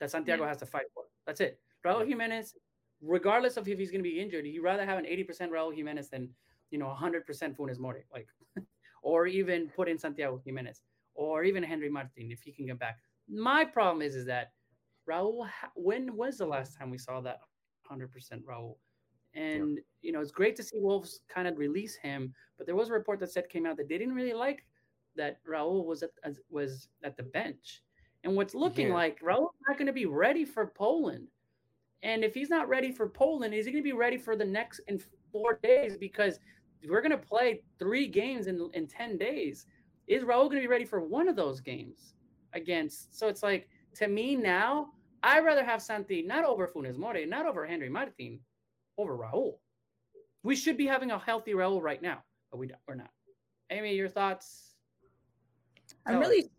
[0.00, 0.48] that Santiago yeah.
[0.48, 1.04] has to fight for.
[1.26, 1.60] That's it.
[1.84, 2.54] Raul Jimenez,
[3.00, 6.08] regardless of if he's going to be injured, he'd rather have an 80% Raul Jimenez
[6.08, 6.30] than,
[6.70, 7.24] you know, 100%
[7.56, 8.28] Funes Mori, like,
[9.02, 10.80] or even put in Santiago Giménez,
[11.14, 12.98] or even Henry Martin if he can get back.
[13.28, 14.52] My problem is, is that
[15.08, 17.40] Raul, when was the last time we saw that
[17.90, 18.08] 100%
[18.44, 18.76] Raul?
[19.34, 22.88] And you know, it's great to see Wolves kind of release him, but there was
[22.88, 24.64] a report that said came out that they didn't really like
[25.16, 26.10] that Raul was at
[26.50, 27.82] was at the bench.
[28.24, 28.94] And what's looking yeah.
[28.94, 31.28] like Raul's not going to be ready for Poland.
[32.02, 34.44] And if he's not ready for Poland, is he going to be ready for the
[34.44, 35.00] next in
[35.32, 35.96] four days?
[35.96, 36.38] Because
[36.88, 39.66] we're going to play three games in, in 10 days.
[40.06, 42.14] Is Raul going to be ready for one of those games
[42.52, 43.18] against?
[43.18, 44.90] So it's like, to me now,
[45.22, 48.38] I'd rather have Santi not over Funes Mori, not over Henry Martin,
[48.98, 49.54] over Raul.
[50.42, 53.10] We should be having a healthy Raul right now, but we don't, we're not.
[53.70, 54.74] Amy, your thoughts?
[56.06, 56.50] I'm really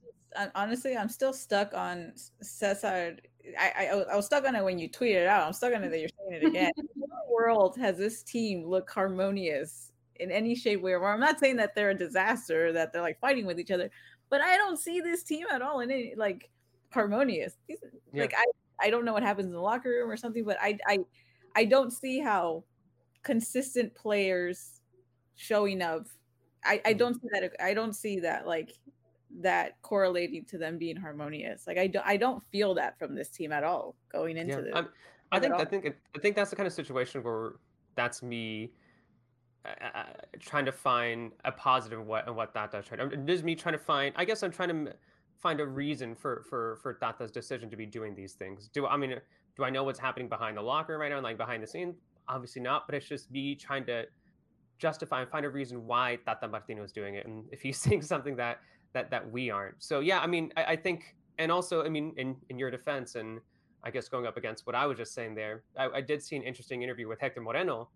[0.56, 3.18] honestly, I'm still stuck on Cesar.
[3.58, 5.46] I, I, I was stuck on it when you tweeted it out.
[5.46, 6.72] I'm stuck on it that you're saying it again.
[6.96, 11.16] what world has this team look harmonious in any shape, way, or form?
[11.16, 13.90] I'm not saying that they're a disaster, that they're like fighting with each other,
[14.30, 16.50] but I don't see this team at all in any like
[16.92, 17.58] harmonious.
[17.68, 17.76] yeah.
[18.14, 18.46] Like I,
[18.88, 21.00] I don't know what happens in the locker room or something, but I, I
[21.56, 22.64] I don't see how
[23.24, 24.82] consistent players
[25.36, 26.08] showing up.
[26.64, 27.52] I, I don't see that.
[27.62, 28.74] I don't see that like
[29.42, 31.68] that correlating to them being harmonious.
[31.68, 34.82] Like I don't I don't feel that from this team at all going into yeah,
[34.82, 34.86] this.
[35.32, 37.54] I think I think I think that's the kind of situation where
[37.96, 38.72] that's me
[39.66, 40.04] uh, uh
[40.40, 42.86] trying to find a positive what and what that does.
[42.86, 42.98] Try.
[42.98, 44.14] It is me trying to find.
[44.18, 44.94] I guess I'm trying to
[45.38, 48.70] find a reason for for for Tata's decision to be doing these things.
[48.74, 49.16] Do I mean
[49.56, 51.96] do I know what's happening behind the locker room right now, like behind the scene?
[52.28, 54.06] Obviously not, but it's just me trying to
[54.80, 58.02] justify and find a reason why Tata Martino is doing it, and if he's saying
[58.02, 58.60] something that
[58.94, 59.82] that that we aren't.
[59.84, 63.16] So yeah, I mean, I, I think, and also, I mean, in in your defense,
[63.16, 63.40] and
[63.84, 66.36] I guess going up against what I was just saying there, I, I did see
[66.36, 67.90] an interesting interview with Hector Moreno,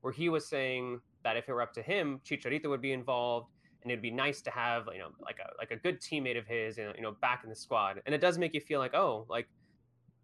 [0.00, 3.48] where he was saying that if it were up to him, Chicharito would be involved,
[3.82, 6.46] and it'd be nice to have you know like a like a good teammate of
[6.46, 8.00] his, you know, back in the squad.
[8.06, 9.48] And it does make you feel like oh, like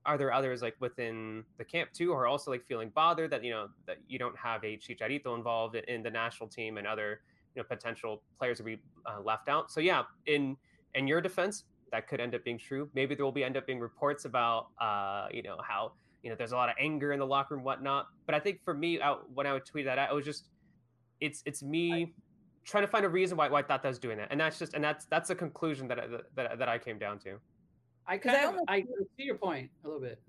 [0.07, 3.45] are there others like within the camp too, who are also like feeling bothered that
[3.45, 7.21] you know that you don't have a Chicharito involved in the national team and other
[7.55, 9.71] you know potential players to be uh, left out.
[9.71, 10.57] So yeah, in
[10.95, 12.89] in your defense, that could end up being true.
[12.95, 15.93] Maybe there will be end up being reports about uh, you know how
[16.23, 18.07] you know there's a lot of anger in the locker room, whatnot.
[18.27, 20.49] But I think for me, I, when I would tweet that, out, it was just
[21.21, 22.13] it's it's me
[22.65, 24.59] trying to find a reason why why I thought that was doing that, and that's
[24.59, 25.99] just and that's that's a conclusion that
[26.35, 27.39] that that I came down to.
[28.07, 28.85] I kind of I, I
[29.17, 30.21] see your point a little bit.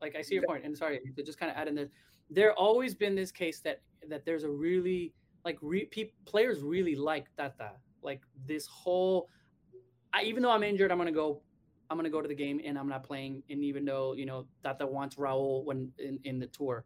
[0.00, 1.88] Like I see your point, and sorry to just kind of add in there.
[2.30, 5.12] There always been this case that that there's a really
[5.44, 7.72] like re, pe- players really like Tata.
[8.02, 9.28] Like this whole,
[10.12, 11.42] I, even though I'm injured, I'm gonna go.
[11.90, 13.42] I'm gonna go to the game and I'm not playing.
[13.50, 16.84] And even though you know Tata wants Raul when in, in the tour,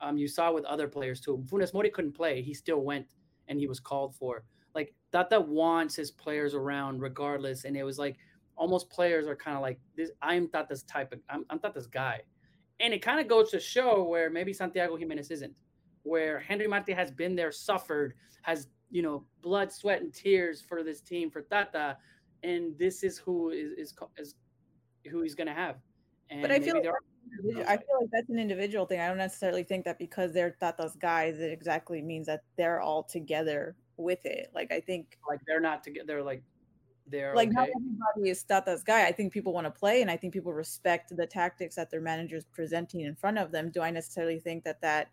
[0.00, 1.44] um, you saw with other players too.
[1.50, 2.40] Funes Mori couldn't play.
[2.42, 3.06] He still went
[3.48, 4.44] and he was called for.
[4.74, 7.64] Like Tata wants his players around regardless.
[7.64, 8.16] And it was like
[8.56, 10.10] almost players are kind of like this.
[10.22, 11.20] I'm Tata's type of.
[11.28, 12.20] I'm, I'm Tata's guy,
[12.80, 15.54] and it kind of goes to show where maybe Santiago Giménez isn't
[16.02, 20.82] where Henry Martin has been there, suffered, has you know blood, sweat, and tears for
[20.82, 21.96] this team for Tata,
[22.42, 24.34] and this is who is is, is
[25.10, 25.76] who he's going to have.
[26.30, 26.86] And but I feel like,
[27.66, 29.00] I feel like that's an individual thing.
[29.00, 33.02] I don't necessarily think that because they're Tata's guys, it exactly means that they're all
[33.02, 34.50] together with it.
[34.54, 36.06] Like I think like they're not together.
[36.06, 36.42] They're like
[37.06, 37.54] they're like okay.
[37.54, 39.06] not everybody is Tata's guy.
[39.06, 42.00] I think people want to play, and I think people respect the tactics that their
[42.00, 43.70] managers presenting in front of them.
[43.70, 45.08] Do I necessarily think that that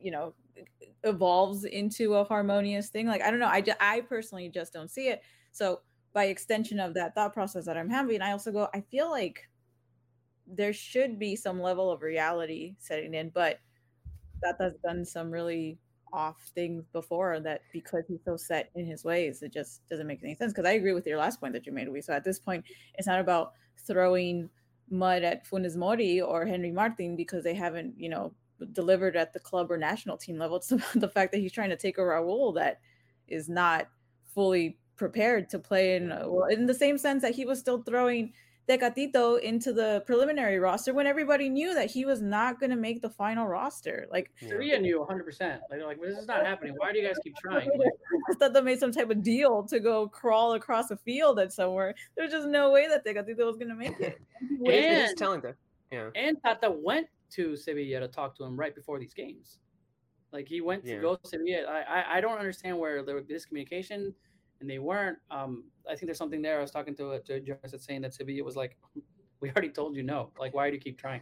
[0.00, 0.34] you know
[1.04, 4.90] evolves into a harmonious thing like i don't know i just, i personally just don't
[4.90, 5.22] see it
[5.52, 5.80] so
[6.12, 9.48] by extension of that thought process that i'm having i also go i feel like
[10.46, 13.58] there should be some level of reality setting in but
[14.42, 15.78] that has done some really
[16.12, 20.22] off things before that because he's so set in his ways it just doesn't make
[20.22, 22.24] any sense because i agree with your last point that you made we so at
[22.24, 23.52] this point it's not about
[23.86, 24.48] throwing
[24.90, 28.32] mud at Funes Mori or Henry Martin because they haven't, you know,
[28.72, 30.56] delivered at the club or national team level.
[30.70, 32.80] It's the fact that he's trying to take a Raul that
[33.28, 33.88] is not
[34.34, 37.82] fully prepared to play in uh, well, in the same sense that he was still
[37.82, 38.32] throwing
[38.68, 43.00] Tecatito into the preliminary roster when everybody knew that he was not going to make
[43.00, 44.06] the final roster.
[44.10, 45.24] Like Korea knew 100.
[45.24, 46.74] percent Like, like this is not happening.
[46.76, 47.70] Why do you guys keep trying?
[48.30, 51.52] I thought they made some type of deal to go crawl across a field at
[51.52, 51.94] somewhere.
[52.16, 54.18] There's just no way that Tecatito was going to make it.
[54.40, 55.54] and, it is telling them.
[55.92, 56.10] Yeah.
[56.16, 59.58] And Tata went to Sevilla to talk to him right before these games.
[60.32, 61.00] Like he went to yeah.
[61.00, 61.62] go to Sevilla.
[61.68, 64.12] I, I, I don't understand where there was miscommunication
[64.60, 65.18] and they weren't.
[65.30, 66.58] Um, I think there's something there.
[66.58, 68.76] I was talking to a to journalist saying that Sevilla was like,
[69.40, 70.30] we already told you no.
[70.38, 71.20] Like, why do you keep trying?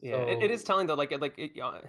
[0.00, 0.94] Yeah, so, it, it is telling though.
[0.94, 1.80] Like, like it, uh,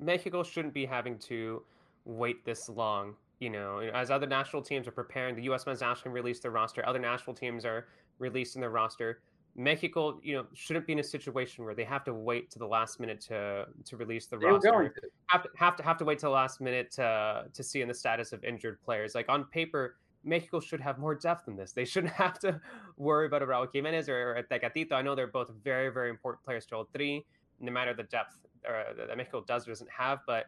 [0.00, 1.62] Mexico shouldn't be having to
[2.04, 3.14] wait this long.
[3.38, 5.66] You know, as other national teams are preparing, the U.S.
[5.66, 6.86] men's national team released their roster.
[6.88, 7.86] Other national teams are
[8.18, 9.20] releasing their roster.
[9.54, 12.66] Mexico, you know, shouldn't be in a situation where they have to wait to the
[12.66, 14.94] last minute to to release the they roster.
[15.28, 17.88] Have to have to have to wait till the last minute to to see in
[17.88, 19.14] the status of injured players.
[19.14, 19.96] Like on paper,
[20.26, 21.72] Mexico should have more depth than this.
[21.72, 22.60] They shouldn't have to
[22.96, 24.92] worry about a Raul Jimenez or, Tecatito.
[24.92, 27.24] I know they're both very very important players to all three,
[27.60, 30.20] no matter the depth that Mexico does or doesn't have.
[30.26, 30.46] But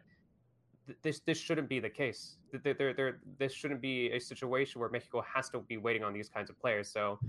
[1.01, 2.37] this this shouldn't be the case.
[2.63, 6.29] There, there, this shouldn't be a situation where Mexico has to be waiting on these
[6.29, 6.89] kinds of players.
[6.89, 7.19] So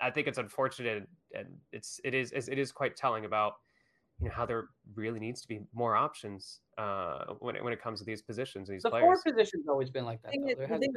[0.00, 3.56] I think it's unfortunate and it's it is it is quite telling about
[4.20, 7.80] you know how there really needs to be more options uh, when it, when it
[7.80, 8.68] comes to these positions.
[8.68, 9.04] These the players.
[9.04, 10.28] core position's always been like that.
[10.28, 10.96] I think, I think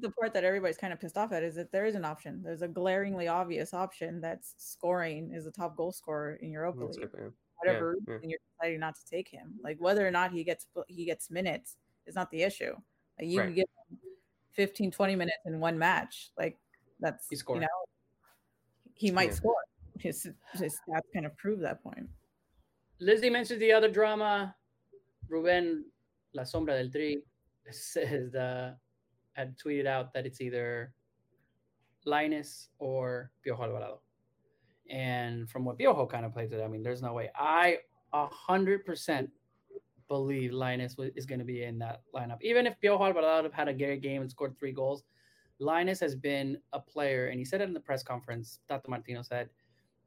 [0.00, 2.42] the part that everybody's kind of pissed off at is that there is an option.
[2.42, 7.02] There's a glaringly obvious option that's scoring is the top goal scorer in Europa League.
[7.02, 7.28] It, yeah.
[7.62, 8.28] Whatever yeah, yeah.
[8.28, 11.76] you're deciding not to take him, like whether or not he gets he gets minutes
[12.06, 12.74] is not the issue.
[13.18, 13.46] Like you right.
[13.46, 13.68] can get
[14.52, 16.30] 15, 20 minutes in one match.
[16.38, 16.58] Like
[17.00, 17.66] that's you know
[18.94, 19.34] he might yeah.
[19.34, 19.54] score.
[19.98, 22.08] His, his stats kind of prove that point.
[23.00, 24.54] Lizzie mentioned the other drama.
[25.28, 25.84] Ruben
[26.34, 27.18] La Sombra del Tri
[27.70, 28.76] says the
[29.32, 30.92] had tweeted out that it's either
[32.06, 34.00] Lainez or Piojo Alvarado.
[34.90, 37.30] And from what Piojo kind of plays it, I mean, there's no way.
[37.36, 37.78] I
[38.12, 39.30] a hundred percent
[40.08, 42.38] believe Lainez is going to be in that lineup.
[42.40, 45.04] Even if Piojo Alvarado had a great game and scored three goals,
[45.60, 48.60] Lainez has been a player, and he said it in the press conference.
[48.68, 49.50] Tata Martino said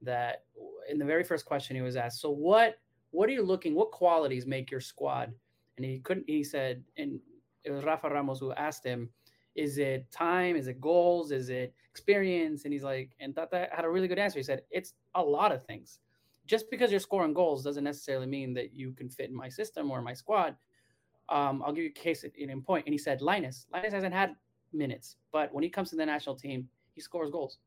[0.02, 0.44] that
[0.90, 2.80] in the very first question he was asked, "So what?
[3.12, 3.76] What are you looking?
[3.76, 5.34] What qualities make your squad?"
[5.78, 6.26] And he couldn't.
[6.28, 7.20] He said, and
[7.64, 9.10] it was Rafa Ramos who asked him,
[9.56, 10.56] "Is it time?
[10.56, 11.32] Is it goals?
[11.32, 14.40] Is it experience?" And he's like, and Tata had a really good answer.
[14.40, 16.00] He said, "It's a lot of things.
[16.46, 19.92] Just because you're scoring goals doesn't necessarily mean that you can fit in my system
[19.92, 20.56] or my squad."
[21.30, 22.86] Um, I'll give you a case in point.
[22.86, 24.36] And he said, Lainez, Lainez hasn't had
[24.74, 27.60] minutes, but when he comes to the national team, he scores goals.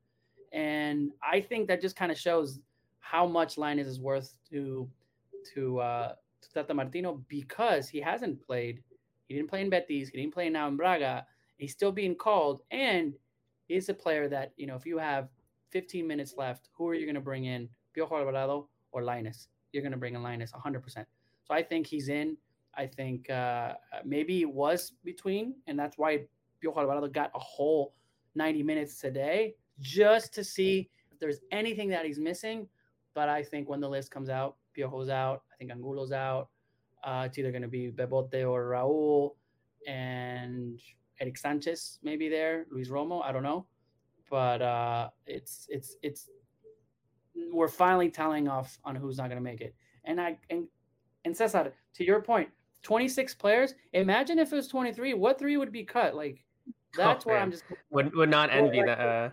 [0.53, 2.61] And I think that just kind of shows
[3.05, 4.88] how much Lainez is worth to
[5.55, 8.82] to uh, to Tata Martino because he hasn't played.
[9.28, 10.09] He didn't play in Betis.
[10.09, 11.26] He didn't play now in Braga.
[11.59, 13.14] He's still being called, and
[13.68, 15.28] he's a player that you know if you have
[15.70, 17.68] 15 minutes left, who are you going to bring in?
[17.94, 19.48] Piojo Alvarado or Lainez?
[19.72, 20.84] You're going to bring in Lainez 100%.
[20.94, 21.05] So
[21.50, 22.36] I think he's in.
[22.76, 23.74] I think uh,
[24.05, 26.26] maybe it was between, and that's why
[26.62, 27.92] Piojo Alvarado got a whole
[28.34, 32.68] 90 minutes today just to see if there's anything that he's missing.
[33.15, 35.43] But I think when the list comes out, Piojo's out.
[35.53, 36.49] I think Angulo's out.
[37.03, 39.33] Uh, it's either going to be Bebote or Raul
[39.87, 40.81] and
[41.21, 43.23] Erick Sanchez maybe there, Luis Romo.
[43.25, 43.67] I don't know,
[44.31, 46.31] but uh, it's it's it's
[47.53, 49.75] we're finally telling off on who's not going to make it.
[50.05, 50.67] And I and
[51.25, 52.49] and Cesar, to your point,
[52.83, 53.75] 26 players.
[53.93, 55.15] Imagine if it was 23.
[55.15, 56.15] What three would be cut?
[56.15, 58.99] Like oh, that's oh, where I'm just would would not envy the.
[58.99, 59.31] Uh,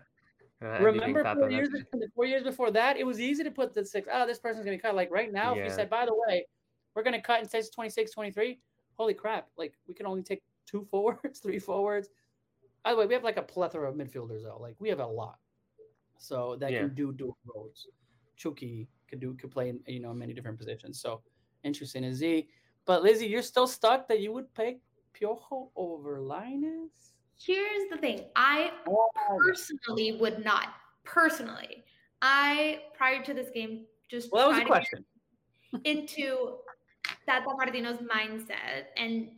[0.64, 1.70] uh, Remember four years,
[2.16, 4.08] four years before that, it was easy to put the six.
[4.12, 4.96] Oh, this person's going to cut.
[4.96, 5.62] Like right now, yeah.
[5.62, 6.46] if you said, by the way,
[6.96, 8.60] we're going to cut and says 26, 23,
[8.98, 9.48] holy crap.
[9.58, 12.10] Like we can only take two forwards, three forwards.
[12.84, 14.58] By the way, we have like a plethora of midfielders though.
[14.60, 15.38] Like we have a lot.
[16.18, 16.80] So that yeah.
[16.82, 17.88] can do dual roles.
[18.38, 21.00] Chucky could do could play in you know many different positions.
[21.00, 21.22] So
[21.64, 22.48] interesting is Z.
[22.86, 24.80] But Lizzie, you're still stuck that you would pick
[25.14, 26.90] Piojo over Lainez?
[27.46, 28.26] Here's the thing.
[28.36, 28.72] I
[29.40, 30.70] personally would not.
[31.04, 31.84] Personally.
[32.22, 35.06] I prior to this game just well, that was a question.
[35.86, 36.58] into
[37.26, 39.30] Tata Martino's mindset and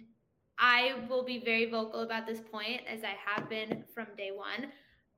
[0.60, 4.72] I will be very vocal about this point as I have been from day one.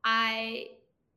[0.03, 0.67] I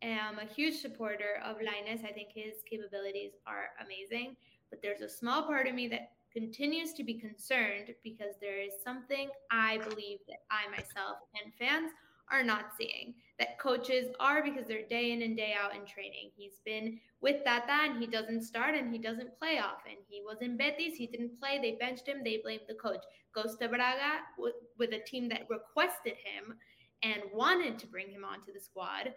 [0.02, 2.04] am a huge supporter of Lainez.
[2.04, 4.36] I think his capabilities are amazing,
[4.70, 8.72] but there's a small part of me that continues to be concerned because there is
[8.84, 11.92] something I believe that I myself and fans
[12.30, 16.30] are not seeing that coaches are because they're day in and day out in training.
[16.36, 19.92] He's been with that and he doesn't start and he doesn't play often.
[20.08, 23.04] He was in Betis, he didn't play, they benched him, they blamed the coach.
[23.34, 26.56] Goes to Braga with, with a team that requested him
[27.02, 29.14] and wanted to bring him onto the squad.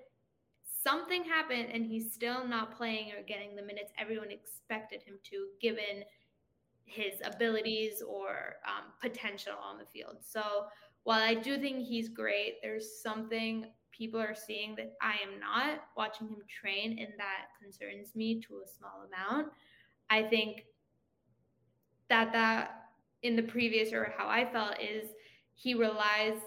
[0.84, 5.47] Something happened and he's still not playing or getting the minutes everyone expected him to,
[5.62, 6.03] given
[6.92, 10.18] his abilities or um, potential on the field.
[10.22, 10.66] So
[11.04, 15.86] while I do think he's great, there's something people are seeing that I am not
[15.96, 19.52] watching him train, and that concerns me to a small amount.
[20.10, 20.66] I think
[22.10, 22.89] that that
[23.24, 25.10] in the previous or how I felt is
[25.54, 26.38] he relies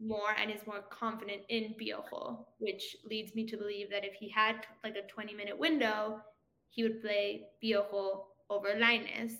[0.00, 4.28] more and is more confident in Piojo, which leads me to believe that if he
[4.28, 6.20] had like a 20 minute window,
[6.70, 9.32] he would play Piojo over Lainez.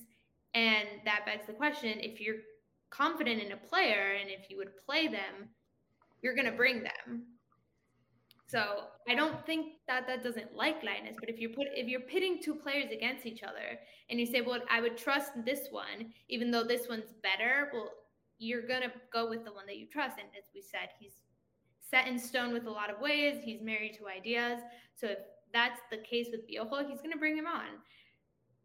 [0.54, 2.36] And that begs the question if you're
[2.90, 5.48] confident in a player and if you would play them,
[6.20, 7.24] you're going to bring them.
[8.52, 12.00] So I don't think that that doesn't like Lainez, but if you put if you're
[12.00, 13.78] pitting two players against each other
[14.10, 17.90] and you say, well, I would trust this one, even though this one's better, well,
[18.38, 20.18] you're gonna go with the one that you trust.
[20.18, 21.14] And as we said, he's
[21.80, 23.40] set in stone with a lot of ways.
[23.42, 24.60] He's married to ideas.
[24.96, 25.18] So if
[25.54, 27.80] that's the case with Piojo, he's gonna bring him on.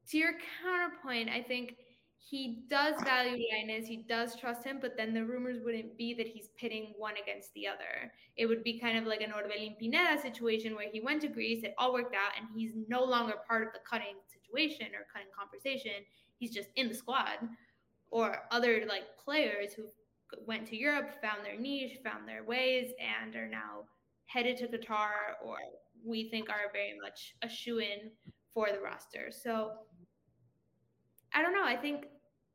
[0.10, 1.76] To your counterpoint, I think
[2.18, 6.28] he does value Lainez, he does trust him, but then the rumors wouldn't be that
[6.28, 8.12] he's pitting one against the other.
[8.36, 11.64] It would be kind of like an Orbelin Pineda situation where he went to Greece,
[11.64, 15.30] it all worked out, and he's no longer part of the cutting situation or cutting
[15.38, 16.03] conversation.
[16.38, 17.38] He's just in the squad.
[18.10, 19.84] Or other like players who
[20.45, 23.84] went to Europe, found their niche, found their ways, and are now
[24.26, 25.58] headed to Qatar or
[26.05, 28.12] we think are very much a shoe in
[28.53, 29.30] for the roster.
[29.32, 29.72] So
[31.34, 31.65] I don't know.
[31.65, 32.05] I think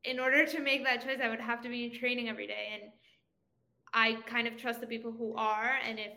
[0.03, 2.67] in order to make that choice, I would have to be training every day.
[2.73, 2.91] And
[3.93, 5.77] I kind of trust the people who are.
[5.87, 6.13] And if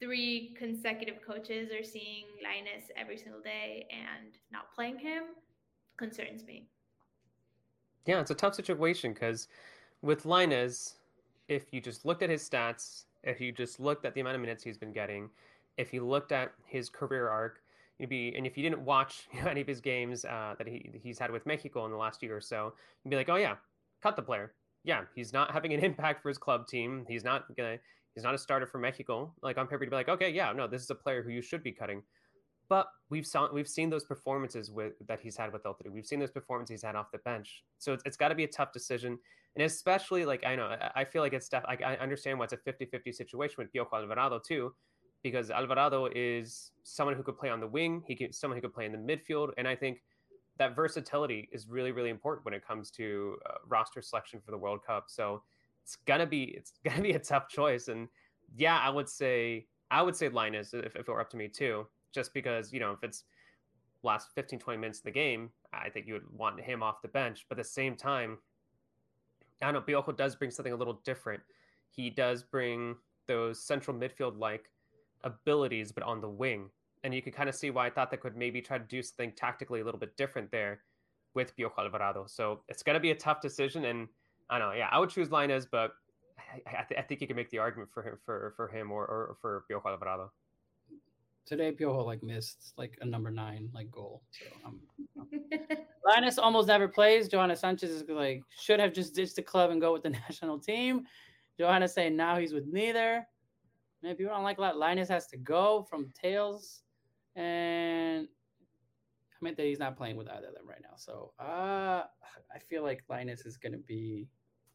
[0.00, 5.24] three consecutive coaches are seeing Lainez every single day and not playing him,
[5.96, 6.68] concerns me.
[8.06, 9.48] Yeah, it's a tough situation because
[10.02, 10.94] with Lainez,
[11.48, 14.40] if you just looked at his stats, if you just looked at the amount of
[14.40, 15.28] minutes he's been getting,
[15.76, 17.60] if you looked at his career arc,
[17.98, 21.18] you'd be and if you didn't watch any of his games uh, that he he's
[21.18, 22.74] had with Mexico in the last year or so,
[23.04, 23.56] you'd be like, oh yeah,
[24.02, 24.52] cut the player.
[24.84, 27.04] Yeah, he's not having an impact for his club team.
[27.08, 27.78] He's not gonna.
[28.14, 29.32] He's not a starter for Mexico.
[29.42, 31.42] Like on paper, to be like, okay, yeah, no, this is a player who you
[31.42, 32.02] should be cutting.
[32.68, 35.76] But we've saw we've seen those performances with that he's had with El.
[35.90, 37.62] We've seen those performances he's had off the bench.
[37.78, 39.18] So it's, it's got to be a tough decision,
[39.56, 42.52] and especially like I know I feel like it's def- I, I understand why it's
[42.52, 44.74] a 50-50 situation with Piojo Alvarado too,
[45.30, 48.02] because Alvarado is someone who could play on the wing.
[48.06, 50.02] He could someone who could play in the midfield, and I think
[50.58, 54.58] that versatility is really really important when it comes to uh, roster selection for the
[54.58, 55.04] World Cup.
[55.08, 55.42] So
[55.82, 57.88] it's gonna be it's gonna be a tough choice.
[57.88, 58.08] And
[58.56, 61.48] yeah, I would say I would say Lainez if, if it were up to me
[61.48, 63.24] too, just because you know if it's
[64.02, 67.08] last 15 20 minutes of the game, I think you would want him off the
[67.08, 67.46] bench.
[67.48, 68.38] But at the same time,
[69.62, 69.80] I don't know.
[69.80, 71.42] Piojo does bring something a little different.
[71.90, 74.70] He does bring those central midfield like
[75.24, 76.70] abilities, but on the wing.
[77.04, 79.02] And you can kind of see why I thought they could maybe try to do
[79.02, 80.80] something tactically a little bit different there
[81.34, 82.26] with Piojo Alvarado.
[82.26, 83.84] So it's going to be a tough decision.
[83.84, 84.08] And
[84.50, 84.74] I don't know.
[84.74, 85.92] Yeah, I would choose Lainez, but
[86.38, 88.90] I, I, th- I think you can make the argument for him for for him
[88.90, 90.32] or, or for Piojo Alvarado.
[91.46, 94.22] Today, Piojo like missed like a number nine like goal.
[94.30, 94.80] So um,
[96.06, 97.28] Lainez almost never plays.
[97.28, 100.58] Johanna Sanchez is like should have just ditched the club and go with the national
[100.58, 101.06] team.
[101.58, 103.26] Johanna saying now he's with neither.
[104.02, 106.82] And if you don't like that, Lainez has to go from tails.
[107.36, 110.94] And I meant that he's not playing with either of them right now.
[110.96, 112.02] So uh,
[112.54, 114.26] I feel like Lainez is going to be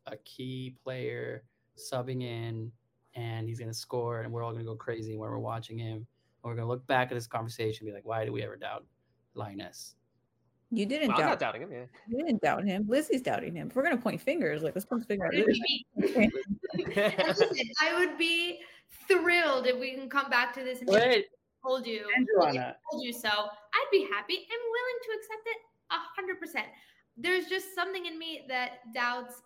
[0.07, 1.43] a key player
[1.77, 2.71] subbing in,
[3.15, 5.77] and he's going to score, and we're all going to go crazy when we're watching
[5.77, 5.95] him.
[5.97, 6.05] And
[6.43, 8.55] we're going to look back at this conversation and be like, why did we ever
[8.57, 8.85] doubt
[9.35, 9.93] Lainez?
[10.71, 11.23] You didn't Well, doubt.
[11.23, 11.71] I'm not doubting him.
[11.71, 11.85] Yeah.
[12.07, 12.85] You didn't doubt him.
[12.87, 13.67] Lizzie's doubting him.
[13.67, 15.29] If we're gonna point fingers, like let's point fingers.
[15.31, 15.85] at It would Lizzie.
[15.95, 17.11] be me.
[17.27, 17.49] Listen,
[17.79, 18.59] I would be
[19.07, 21.25] thrilled if we can come back to this and be Wait,
[21.65, 22.75] told you, and told you, Joanna.
[22.91, 23.29] told you so.
[23.29, 25.57] I'd be happy and willing to accept it
[25.91, 26.67] a hundred percent.
[27.17, 29.41] There's just something in me that doubts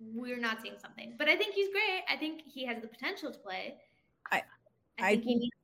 [0.00, 1.14] we're not seeing something.
[1.18, 2.02] But I think he's great.
[2.08, 3.76] I think he has the potential to play.
[4.30, 4.42] I-
[4.98, 5.56] I I think he needs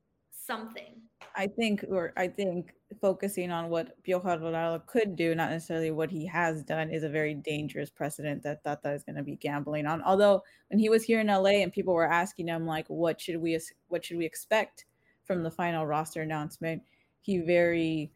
[0.45, 1.01] something.
[1.35, 6.11] I think, or I think, focusing on what Piojo Alvarado could do, not necessarily what
[6.11, 9.85] he has done, is a very dangerous precedent that Tata is going to be gambling
[9.85, 10.01] on.
[10.03, 13.37] Although when he was here in LA and people were asking him like, "What should
[13.37, 14.85] we, what should we expect
[15.23, 16.83] from the final roster announcement?"
[17.21, 18.11] he very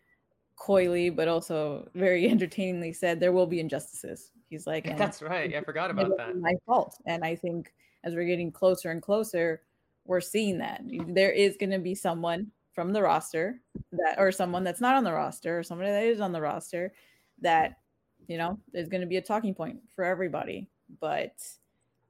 [0.55, 5.53] coyly, but also very entertainingly said, "There will be injustices." He's like, That's right.
[5.55, 6.37] I forgot about that.
[6.37, 6.95] my fault.
[7.05, 7.73] And I think
[8.03, 9.61] as we're getting closer and closer,
[10.05, 10.81] we're seeing that.
[11.07, 15.03] There is going to be someone from the roster that, or someone that's not on
[15.03, 16.93] the roster, or somebody that is on the roster
[17.41, 17.79] that,
[18.27, 20.67] you know, there's going to be a talking point for everybody.
[20.99, 21.35] But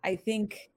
[0.03, 0.71] I think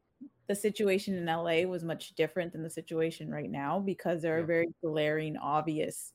[0.47, 4.45] the situation in LA was much different than the situation right now because there are
[4.45, 6.13] very glaring, obvious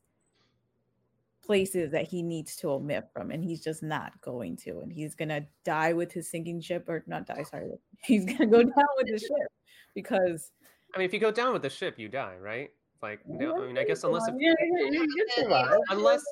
[1.45, 4.79] places that he needs to omit from and he's just not going to.
[4.79, 7.71] And he's going to die with his sinking ship or not die sorry
[8.03, 9.51] he's going to go down with the ship
[9.93, 10.51] because
[10.93, 12.69] I mean, if you go down with the ship, you die, right?
[13.01, 15.77] Like, no, I mean, I guess unless if, Yeah, yeah, yeah, you survive.
[15.89, 16.23] Unless-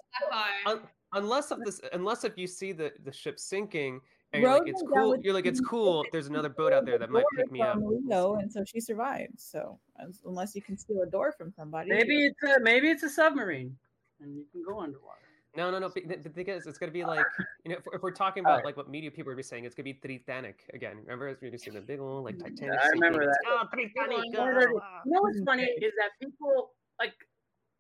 [0.66, 4.00] un- unless of this, unless if you see the the ship sinking
[4.32, 5.18] and you're like, it's cool.
[5.22, 6.06] You're like, it's cool.
[6.14, 7.78] There's another boat out there that might pick me up.
[7.78, 9.80] Rio, and so she survived so
[10.26, 13.76] unless you can steal a door from somebody Maybe it's a maybe it's a submarine,
[14.22, 15.18] and you can go underwater.
[15.56, 15.90] No, no, no.
[15.90, 17.26] but The, the thing is, it's gonna be like,
[17.66, 19.76] you know, if, if we're talking about like what media people would be saying, it's
[19.76, 20.98] gonna be Titanic again.
[21.04, 22.80] Remember, as we used to see the big old like Titanic.
[22.82, 23.50] I remember it's, that.
[23.50, 24.26] Oh, Titanic.
[24.26, 27.14] You know ah." You know what's funny is that people like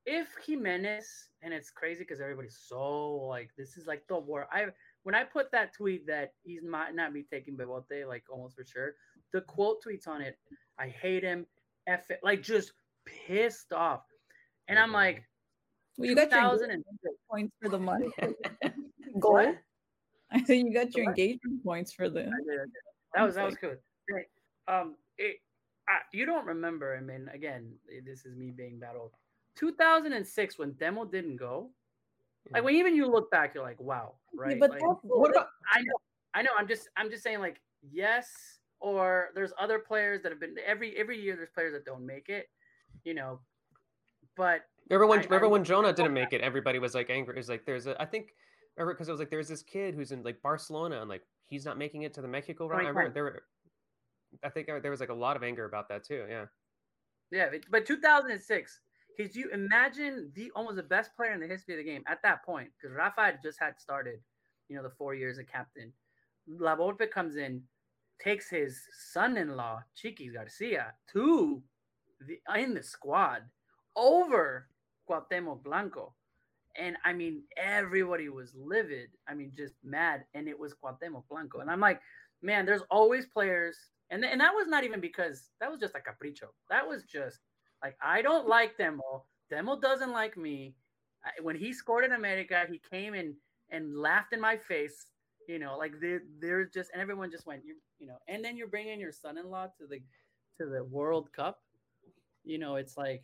[0.05, 4.47] if Jimenez and it's crazy because everybody's so like this is like the war.
[4.51, 4.65] I
[5.03, 8.65] when I put that tweet that he's might not be taking Bebote like almost for
[8.65, 8.95] sure.
[9.34, 10.38] The quote tweets on it.
[10.78, 11.45] I hate him.
[11.88, 12.74] F it, like just
[13.05, 14.03] pissed off,
[14.67, 15.24] and I'm like,
[15.97, 16.83] well, you got your 2000
[17.29, 18.13] points for the month
[19.19, 19.57] goal What?
[20.31, 22.71] i said you got your engagement points for the I did, I did.
[23.15, 23.77] That was that was good.
[24.09, 24.25] Great.
[24.67, 25.37] Um, it,
[25.87, 26.95] I, you don't remember?
[26.95, 27.73] I mean, again,
[28.05, 29.11] this is me being battled.
[29.55, 31.69] 2006 when Temo didn't go.
[32.51, 34.59] Like when even you look back, you're like, wow, right?
[34.59, 35.47] but Like, that's What about?
[35.71, 35.93] I know,
[36.33, 36.49] I know.
[36.57, 37.61] I'm just, I'm just saying, like,
[37.91, 41.35] yes, or there's other players that have been every every year.
[41.35, 42.49] There's players that don't make it,
[43.03, 43.39] you know.
[44.35, 44.61] But
[44.91, 45.19] Remember when?
[45.19, 46.41] I- I remember when Jonah didn't make it?
[46.41, 47.35] Everybody was like angry.
[47.35, 47.99] It was like there's a.
[48.01, 48.33] I think
[48.77, 51.65] remember because it was like there's this kid who's in like Barcelona and like he's
[51.65, 52.85] not making it to the Mexico round.
[52.85, 53.13] I remember 2010.
[53.13, 53.43] there were.
[54.43, 56.25] I think there there was like a lot of anger about that too.
[56.29, 56.45] Yeah.
[57.31, 58.79] Yeah, but- but 2006.
[59.17, 62.21] Could you imagine the almost the best player in the history of the game at
[62.23, 62.69] that point?
[62.77, 64.21] Because Rafa just had started,
[64.69, 65.91] you know, the four years of captain.
[66.47, 67.61] La Volpe comes in,
[68.23, 68.81] takes his
[69.11, 71.61] son-in-law Chiquis Garcia to
[72.21, 73.43] the in the squad
[73.97, 74.69] over
[75.12, 76.14] Cuauhtemoc Blanco,
[76.78, 79.09] and I mean everybody was livid.
[79.28, 82.01] I mean just mad, and it was Cuauhtemoc Blanco, and I'm like,
[82.41, 83.78] man, there's always players,
[84.09, 86.49] and th- and that was not even because that was just a capricho.
[86.70, 87.39] That was just
[87.84, 89.24] like I don't like Temo.
[89.51, 90.76] Temo doesn't like me.
[91.26, 93.36] I, when he scored in America, he came in
[93.70, 95.07] and laughed in my face.
[95.47, 95.93] You know, like
[96.39, 99.68] they're just and everyone just went, you you know, and then you're bringing your son-in-law
[99.80, 99.99] to the
[100.59, 101.59] to the World Cup.
[102.43, 103.24] You know, it's like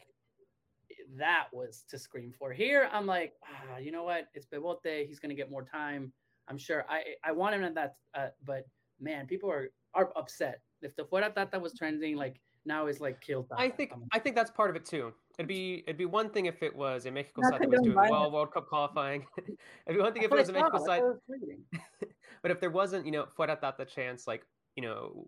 [1.18, 2.52] that was to scream for.
[2.52, 4.28] Here, I'm like, ah, you know what?
[4.34, 5.08] It's Bebote.
[5.08, 6.12] He's going to get more time.
[6.48, 6.86] I'm sure.
[6.90, 8.64] I I want him at that, uh, but
[9.00, 10.62] man, people are are upset.
[10.82, 13.48] If the Fuera Tata was trending, like now is like killed.
[13.58, 15.14] I think I think that's part of it too.
[15.38, 17.96] It'd be it'd be one thing if it was a Mexico side that was doing
[17.96, 19.26] well World Cup qualifying.
[19.38, 21.02] it'd be one thing if it was a Mexico side.
[22.42, 24.44] but if there wasn't, you know, Fuera Tata the chance, like
[24.76, 25.28] you know,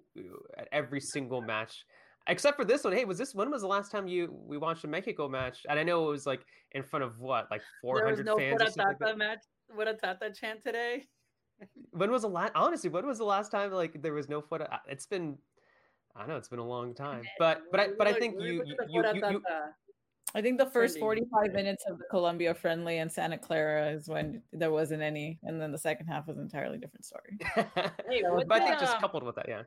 [0.57, 1.85] at every single match,
[2.27, 2.93] except for this one.
[2.93, 5.65] Hey, was this when was the last time you we watched a Mexico match?
[5.69, 8.61] And I know it was like in front of what, like four hundred no fans.
[8.61, 9.43] Fuera Tata like match.
[9.73, 11.07] what a Tata chant today.
[11.91, 12.51] when was the last?
[12.55, 14.79] Honestly, when was the last time like there was no Fuera?
[14.87, 15.37] It's been
[16.15, 18.75] I know it's been a long time, but but I but I think you you,
[18.89, 19.41] you, you
[20.35, 24.43] I think the first 45 minutes of the Colombia friendly and Santa Clara is when
[24.53, 27.37] there wasn't any, and then the second half was an entirely different story.
[28.09, 29.63] hey, but I think just uh, coupled with that, yeah.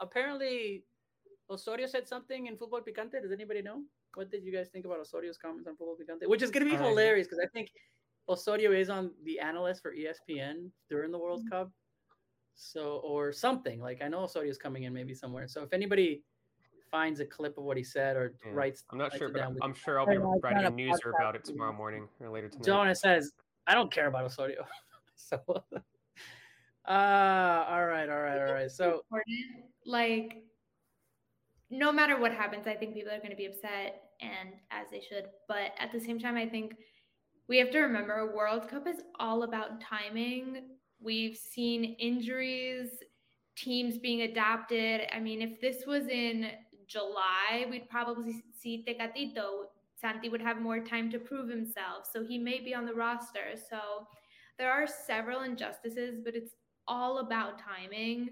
[0.00, 0.84] Apparently,
[1.50, 3.22] Osorio said something in Futbol Picante.
[3.22, 3.82] Does anybody know?
[4.14, 6.28] What did you guys think about Osorio's comments on Futbol Picante?
[6.28, 7.70] Which is going to be hilarious because I think
[8.28, 11.50] Osorio is on the analyst for ESPN during the World mm-hmm.
[11.50, 11.70] Cup.
[12.54, 15.46] So, or something like I know Osorio is coming in maybe somewhere.
[15.46, 16.22] So, if anybody
[16.90, 18.52] finds a clip of what he said or yeah.
[18.54, 21.44] writes, I'm not sure, but I'm, I'm sure I'll be writing a newser about it
[21.44, 22.64] tomorrow morning or later tonight.
[22.64, 23.32] Jonah says,
[23.66, 24.64] I don't care about Osorio.
[25.16, 25.38] so,
[26.88, 28.70] uh, all right, all right, all right.
[28.70, 29.02] So,
[29.84, 30.42] like,
[31.70, 35.00] no matter what happens, I think people are going to be upset, and as they
[35.00, 35.26] should.
[35.48, 36.74] But at the same time, I think
[37.48, 42.88] we have to remember a World Cup is all about timing We've seen injuries,
[43.56, 45.02] teams being adapted.
[45.12, 46.50] I mean, if this was in
[46.86, 49.66] July, we'd probably see Tecatito.
[49.94, 52.08] Santi would have more time to prove himself.
[52.10, 53.54] So he may be on the roster.
[53.68, 54.06] So
[54.58, 56.52] there are several injustices, but it's
[56.88, 58.30] all about timing.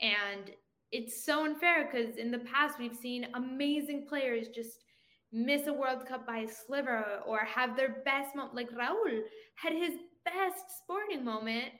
[0.00, 0.50] And
[0.92, 4.84] it's so unfair because in the past, we've seen amazing players just
[5.32, 8.54] miss a World Cup by a sliver or have their best moment.
[8.54, 9.20] Like Raul
[9.56, 11.72] had his best sporting moment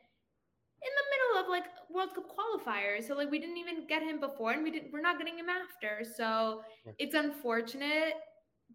[0.81, 3.07] in the middle of like World Cup qualifiers.
[3.07, 5.49] So like we didn't even get him before and we didn't we're not getting him
[5.49, 6.05] after.
[6.17, 6.63] So
[6.99, 8.15] it's unfortunate,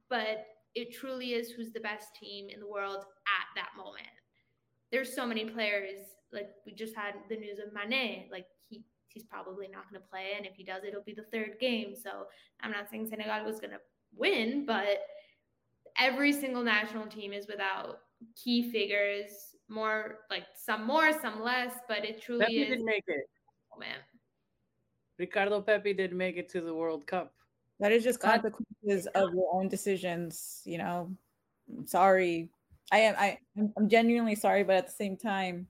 [0.09, 4.07] but it truly is who's the best team in the world at that moment.
[4.91, 5.99] There's so many players
[6.31, 8.45] like we just had the news of Mané, like
[9.13, 11.95] he's probably not going to play and if he does it'll be the third game.
[11.95, 12.27] So
[12.61, 13.79] I'm not saying Senegal was going to
[14.15, 14.99] win, but
[15.99, 17.99] every single national team is without
[18.35, 22.69] key figures more like some more, some less, but it truly Pepi is.
[22.69, 23.25] didn't make it.
[23.73, 23.97] Oh, man.
[25.17, 27.33] Ricardo Pepi did make it to the World Cup.
[27.79, 30.61] That is just consequences of your own decisions.
[30.65, 31.09] You know,
[31.77, 32.49] I'm sorry.
[32.91, 33.15] I am.
[33.17, 33.37] I.
[33.77, 35.67] I'm genuinely sorry, but at the same time,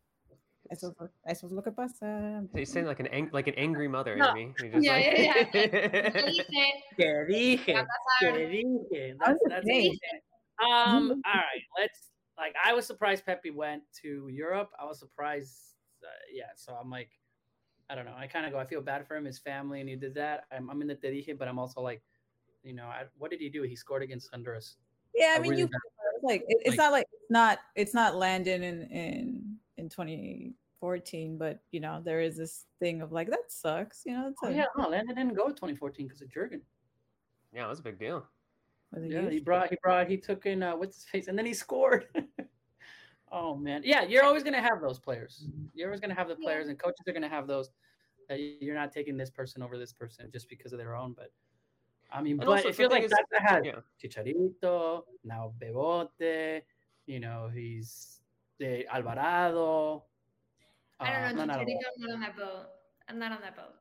[0.71, 1.09] I suppose.
[1.27, 2.01] I suppose look at us.
[2.01, 4.31] Uh, He's saying like an ang- like an angry mother, no.
[4.31, 4.53] Amy.
[4.79, 5.17] yeah, like...
[5.17, 6.11] yeah, yeah.
[6.97, 7.85] ¿Qué dije?
[8.21, 9.15] ¿Qué dije?
[9.19, 9.67] That's, that's
[10.63, 11.21] um.
[11.25, 11.63] All right.
[11.79, 14.69] Let's like I was surprised Pepi went to Europe.
[14.79, 15.57] I was surprised.
[16.03, 17.09] Uh, yeah, so I'm like,
[17.89, 18.15] I don't know.
[18.17, 18.59] I kind of go.
[18.59, 20.45] I feel bad for him, his family, and he did that.
[20.51, 22.01] I'm, I'm in the Te but I'm also like,
[22.63, 23.63] you know, I, what did he do?
[23.63, 24.77] He scored against Honduras.
[25.15, 25.69] Yeah, I mean, you
[26.23, 29.42] like it, it's like, not like it's not it's not Landon and in
[29.83, 34.01] in 2014, but you know there is this thing of like that sucks.
[34.05, 36.61] You know, oh, a, yeah, no, Landon didn't go 2014 because of Jurgen.
[37.53, 38.25] Yeah, it was a big deal.
[38.99, 41.53] Yeah, he brought he brought he took in uh, what's his face, and then he
[41.53, 42.05] scored.
[43.31, 45.45] oh man, yeah, you're always gonna have those players.
[45.73, 47.69] You're always gonna have the players, and coaches are gonna have those.
[48.29, 51.31] That you're not taking this person over this person just because of their own, but.
[52.15, 53.79] I mean, and but it feels like that had yeah.
[53.99, 56.61] Chicharito, now Bebote,
[57.07, 58.21] you know, he's
[58.59, 60.03] de Alvarado.
[60.99, 62.65] I don't know, uh, Chicharito, I'm not on that boat.
[63.09, 63.75] I'm not on that boat.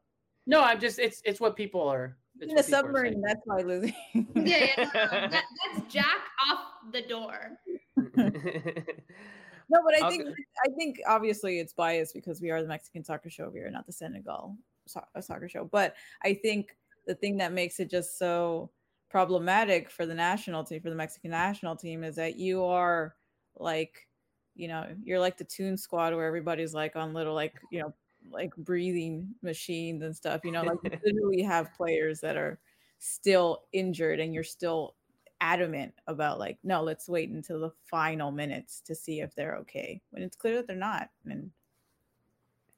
[0.46, 3.20] No, I'm just it's it's what people are in the submarine.
[3.20, 3.94] That's why losing.
[4.34, 4.92] yeah, yeah no, no,
[5.28, 5.44] that,
[5.74, 6.60] that's Jack off
[6.92, 7.58] the door.
[7.96, 10.28] no, but I think
[10.64, 13.92] I think obviously it's biased because we are the Mexican soccer show here, not the
[13.92, 14.56] Senegal
[14.86, 15.64] so- soccer show.
[15.64, 15.94] But
[16.24, 18.70] I think the thing that makes it just so
[19.10, 23.14] problematic for the national team, for the Mexican national team, is that you are
[23.56, 24.08] like,
[24.54, 27.92] you know, you're like the tune squad where everybody's like on little like you know
[28.30, 30.42] like breathing machines and stuff.
[30.44, 32.58] You know, like you literally have players that are
[32.98, 34.94] still injured and you're still
[35.40, 40.00] adamant about like, no, let's wait until the final minutes to see if they're okay.
[40.10, 41.10] When it's clear that they're not.
[41.28, 41.50] And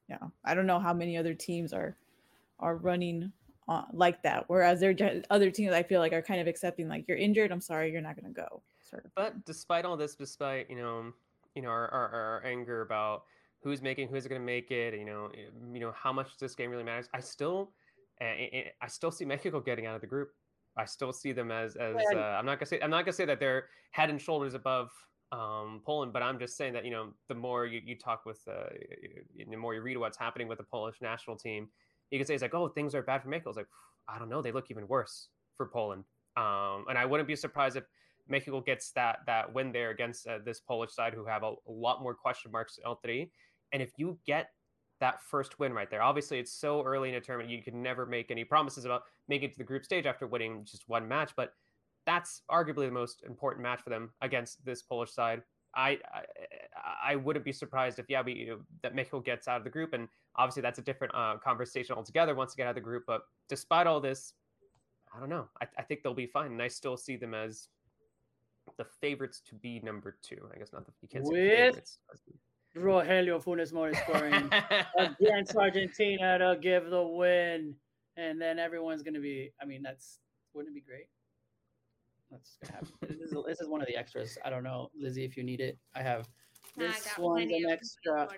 [0.08, 1.96] yeah, I don't know how many other teams are
[2.60, 3.32] are running
[3.68, 4.44] uh, like that.
[4.48, 7.60] Whereas there other teams I feel like are kind of accepting like you're injured, I'm
[7.60, 8.62] sorry, you're not going to go.
[8.82, 9.14] Sort of.
[9.14, 11.12] But despite all this, despite you know,
[11.54, 13.24] you know our, our, our anger about
[13.62, 15.30] who's making who's going to make it you know
[15.72, 17.08] you know how much this game really matters.
[17.14, 17.72] I still
[18.20, 20.30] eh, eh, eh, i still see mexico getting out of the group.
[20.76, 23.24] I still see them as as uh, I'm not gonna say I'm not gonna say
[23.26, 24.90] that they're head and shoulders above
[25.32, 28.40] um, Poland, but I'm just saying that you know the more you, you talk with
[28.48, 28.70] uh,
[29.48, 31.68] the more you read what's happening with the Polish national team,
[32.10, 33.50] you can say it's like oh things are bad for Mexico.
[33.50, 33.68] It's like
[34.08, 36.04] I don't know, they look even worse for Poland,
[36.36, 37.84] um, and I wouldn't be surprised if
[38.28, 41.72] Mexico gets that that win there against uh, this Polish side who have a, a
[41.72, 43.30] lot more question marks L three,
[43.72, 44.50] and if you get
[45.00, 46.02] that first win right there.
[46.02, 49.48] Obviously, it's so early in a tournament, you can never make any promises about making
[49.48, 51.32] it to the group stage after winning just one match.
[51.36, 51.52] But
[52.06, 55.42] that's arguably the most important match for them against this Polish side.
[55.74, 56.22] I I,
[57.12, 58.52] I wouldn't be surprised if yeah we
[58.82, 62.34] that Mexico gets out of the group, and obviously that's a different uh, conversation altogether
[62.34, 63.02] once get out of the group.
[63.06, 64.34] But despite all this,
[65.14, 65.48] I don't know.
[65.60, 67.68] I, I think they'll be fine, and I still see them as
[68.78, 70.48] the favorites to be number two.
[70.54, 71.98] I guess not the you can't say With- favorites.
[72.76, 74.50] Rogelio Funes Mori scoring
[74.98, 77.74] against Argentina to give the win,
[78.16, 79.52] and then everyone's gonna be.
[79.62, 80.18] I mean, that's
[80.54, 81.06] wouldn't it be great?
[82.32, 82.90] That's gonna happen.
[83.20, 84.36] this, is, this is one of the extras.
[84.44, 85.78] I don't know, Lizzie, if you need it.
[85.94, 86.28] I have
[86.76, 88.28] Nah, I this got one's an extra.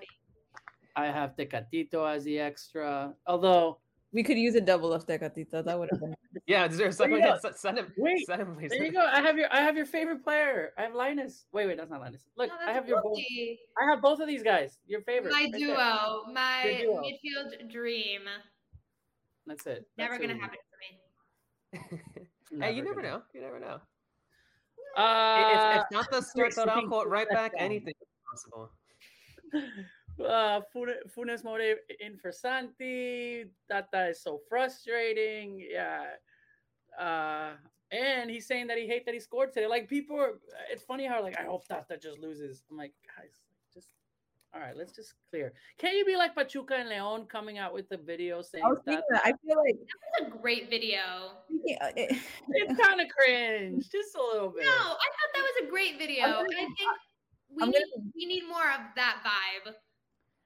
[0.96, 3.14] I have Tecatito as the extra.
[3.26, 3.78] Although,
[4.12, 5.64] We could use a double of Tecatito.
[5.64, 6.14] That would have been.
[6.46, 7.92] Yeah, is there someone that send- send him?
[7.96, 8.70] Wait, send him, please.
[8.70, 9.00] there you go.
[9.00, 9.52] I have your.
[9.52, 10.72] I have your favorite player.
[10.78, 11.44] I have Lainez.
[11.52, 12.24] Wait, wait, that's not Lainez.
[12.36, 13.02] Look, No, I have your.
[13.02, 13.18] Both,
[13.80, 14.78] I have both of these guys.
[14.86, 15.32] Your favorite.
[15.32, 15.60] My right there.
[15.60, 17.02] duo, my duo.
[17.02, 18.22] midfield dream.
[19.46, 19.86] That's it.
[19.96, 22.60] Never gonna happen for me.
[22.60, 23.22] hey, you never know.
[23.34, 23.80] You never know.
[24.96, 28.70] Uh, if, if not the start Racing Araujo at right back, anything is possible.
[30.24, 33.44] uh, Fune- Funes Mori in for Santi.
[33.70, 35.66] Tata is so frustrating.
[35.70, 36.04] Yeah.
[36.98, 37.50] Uh,
[37.90, 39.66] and he's saying that he hate that he scored today.
[39.66, 40.34] Like people are,
[40.70, 42.62] it's funny how like I hope Tata just loses.
[42.70, 43.32] I'm like, guys,
[43.72, 43.88] just
[44.54, 45.52] all right, let's just clear.
[45.78, 48.78] Can't you be like Pachuca and Leon coming out with the video saying I was
[48.86, 49.04] that?
[49.10, 49.20] that.
[49.24, 49.76] I feel like
[50.18, 50.98] That's a great video.
[51.64, 52.16] yeah, it-
[52.48, 54.64] It's kind of cringe, just a little bit.
[54.64, 56.90] No, I thought that was a great video, I'm and gonna- I think
[57.50, 59.74] we I'm need gonna- we need more of that vibe.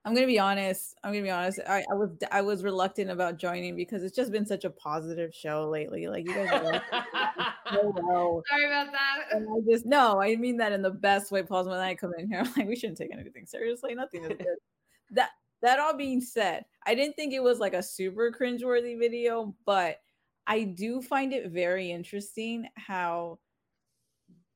[0.05, 0.97] I'm gonna be honest.
[1.05, 1.61] I'm gonna be honest.
[1.69, 5.35] I, I was I was reluctant about joining because it's just been such a positive
[5.35, 6.09] show lately.
[6.09, 6.83] Like you guys are like,
[7.73, 8.43] so well.
[8.49, 9.25] Sorry about that.
[9.33, 11.73] And I just no, I mean that in the best way possible.
[11.73, 13.95] When I come in here, I'm like, we shouldn't take anything seriously.
[13.95, 14.47] Nothing is good.
[15.11, 15.31] that
[15.61, 19.99] that all being said, I didn't think it was like a super cringeworthy video, but
[20.47, 23.39] I do find it very interesting how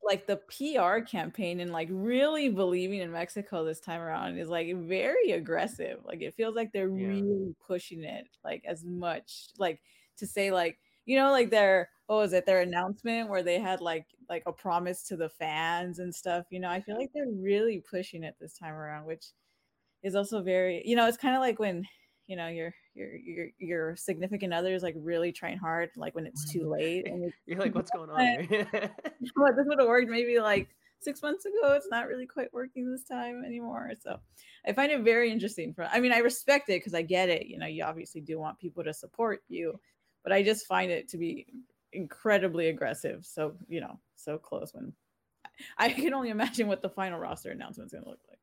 [0.05, 4.74] like the PR campaign and like really believing in Mexico this time around is like
[4.76, 6.05] very aggressive.
[6.05, 7.20] Like it feels like they're Yeah.
[7.20, 9.82] really pushing it like as much like
[10.16, 13.80] to say like you know like their what was it their announcement where they had
[13.80, 17.26] like like a promise to the fans and stuff you know i feel like they're
[17.28, 19.32] really pushing it this time around which
[20.02, 21.84] is also very you know it's kind of like when
[22.27, 26.27] you know your your your your significant other is like really trying hard like when
[26.27, 28.66] it's too late and it's, You're like, what's going on here?
[29.37, 30.68] well, this would have worked maybe like
[31.01, 34.18] six months ago it's not really quite working this time anymore so
[34.66, 37.47] i find it very interesting for i mean i respect it because i get it
[37.47, 39.79] you know you obviously do want people to support you
[40.22, 41.47] but i just find it to be
[41.93, 44.95] incredibly aggressive so you know so close when
[45.77, 48.39] i can only imagine what the final roster announcement is going to look like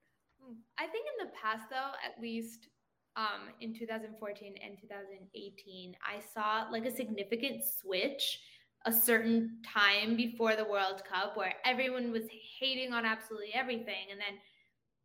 [0.52, 0.60] Hmm.
[0.78, 2.68] I think in the past, though, at least
[3.16, 8.40] um, in 2014 and 2018, I saw like a significant switch
[8.86, 12.24] a certain time before the World Cup where everyone was
[12.60, 14.10] hating on absolutely everything.
[14.10, 14.40] And then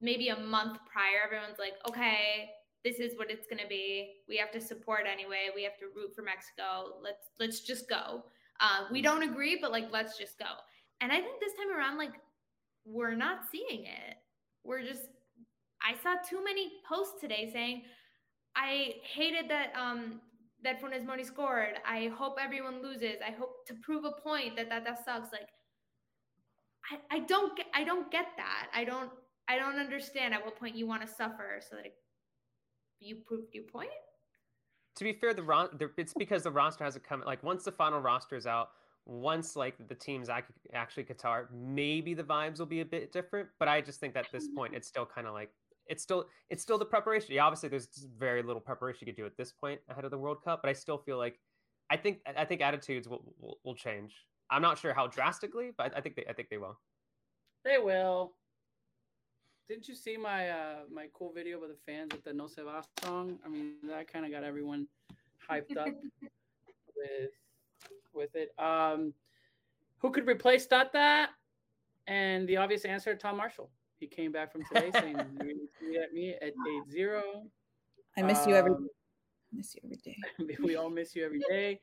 [0.00, 2.50] maybe a month prior, everyone's like, okay,
[2.84, 4.12] this is what it's going to be.
[4.28, 5.48] We have to support anyway.
[5.54, 7.00] We have to root for Mexico.
[7.02, 8.24] Let's let's just go.
[8.60, 10.46] Uh, we don't agree, but like let's just go.
[11.00, 12.12] And I think this time around, like
[12.84, 14.16] we're not seeing it.
[14.64, 15.08] We're just
[15.82, 17.82] I saw too many posts today saying
[18.56, 20.20] I hated that um
[20.62, 21.74] that Funes Mori scored.
[21.86, 23.16] I hope everyone loses.
[23.26, 25.30] I hope to prove a point that that, that sucks.
[25.32, 25.48] Like
[26.90, 28.68] I, I don't get I don't get that.
[28.74, 29.10] I don't
[29.48, 31.92] I don't understand at what point you want to suffer so that
[33.00, 33.90] you proved your point.
[34.96, 37.22] to be fair, the, ro- the it's because the roster hasn't come.
[37.26, 38.70] Like once the final roster is out,
[39.04, 43.48] once like the teams ac- actually Qatar, maybe the vibes will be a bit different.
[43.58, 45.50] But I just think that at this point, it's still kind of like
[45.88, 47.34] it's still it's still the preparation.
[47.34, 50.18] Yeah, obviously, there's very little preparation you can do at this point ahead of the
[50.18, 50.60] World Cup.
[50.62, 51.38] But I still feel like
[51.90, 54.14] I think I think attitudes will will, will change.
[54.50, 56.78] I'm not sure how drastically, but I think they I think they will.
[57.64, 58.32] They will.
[59.68, 62.62] Didn't you see my uh my cool video with the fans with the No Se
[62.62, 63.38] Va song?
[63.44, 64.86] I mean, that kind of got everyone
[65.48, 65.88] hyped up
[66.96, 67.30] with
[68.14, 68.52] with it.
[68.58, 69.12] Um,
[69.98, 71.28] who could replace Tata?
[72.08, 73.68] And the obvious answer, Tom Marshall.
[73.98, 77.22] He came back from today saying, "You're tweet at me at eight zero.
[78.16, 78.88] i miss you every Um,
[79.52, 80.16] I miss you every day
[80.62, 81.80] we all miss you every day.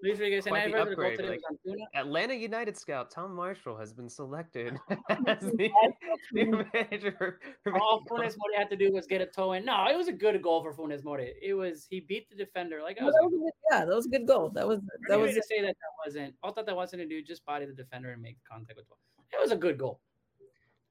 [0.00, 3.34] Luis Rodriguez, and Quite I the read goal upgrade, today like- Atlanta United scout Tom
[3.34, 4.78] Marshall has been selected
[5.26, 5.68] as the
[6.32, 7.10] new manager.
[7.18, 8.14] for- for All Mexico.
[8.22, 9.64] Funes Mori had to do was get a toe in.
[9.64, 11.34] No, it was a good goal for Funes Mori.
[11.42, 12.80] It was he beat the defender.
[12.80, 14.50] Like I That was, was a good- yeah, that was a good goal.
[14.50, 16.34] That was that that was to say that that wasn't.
[16.44, 18.90] I thought that wasn't a do just body the defender and make contact with the
[18.90, 19.24] ball.
[19.32, 20.00] It was a good goal.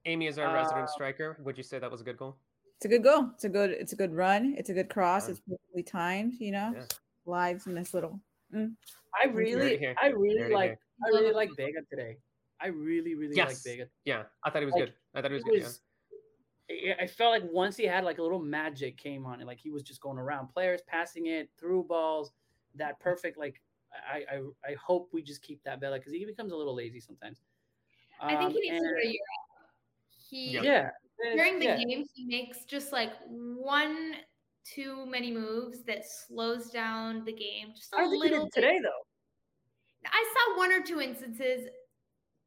[0.08, 1.38] Amy is our Uh, resident striker.
[1.44, 2.38] Would you say that was a good goal?
[2.78, 3.30] it's a good goal.
[3.34, 4.54] It's a good it's a good run.
[4.58, 5.26] It's a good cross.
[5.26, 5.32] Yeah.
[5.32, 6.34] It's perfectly timed.
[6.40, 6.86] You know, Yeah.
[7.26, 8.20] lives in this little.
[8.54, 8.74] I really.
[9.22, 9.96] I really like, here.
[10.02, 10.08] I
[11.10, 12.18] really like Vega today.
[12.60, 13.50] I really, really Yes.
[13.50, 13.90] like Vega.
[14.06, 14.94] Yeah, I thought he was Like, good.
[15.14, 15.64] I thought he was It good.
[15.64, 15.82] was.
[16.70, 19.60] I I felt like once he had like a little magic came on it, like
[19.60, 22.32] he was just going around players, passing it through balls,
[22.76, 23.38] that perfect.
[23.38, 26.76] Like I, I, I hope we just keep that Vela because he becomes a little
[26.76, 27.42] lazy sometimes.
[28.22, 29.18] I think Um, he needs to go and- to Europe.
[30.30, 30.62] He Yeah.
[30.64, 30.90] Yeah,
[31.36, 31.78] during the yeah.
[31.78, 34.16] game he makes just like one
[34.64, 38.46] too many moves that slows down the game just a I don't think he little
[38.46, 39.04] did today though.
[40.06, 41.68] I saw one or two instances,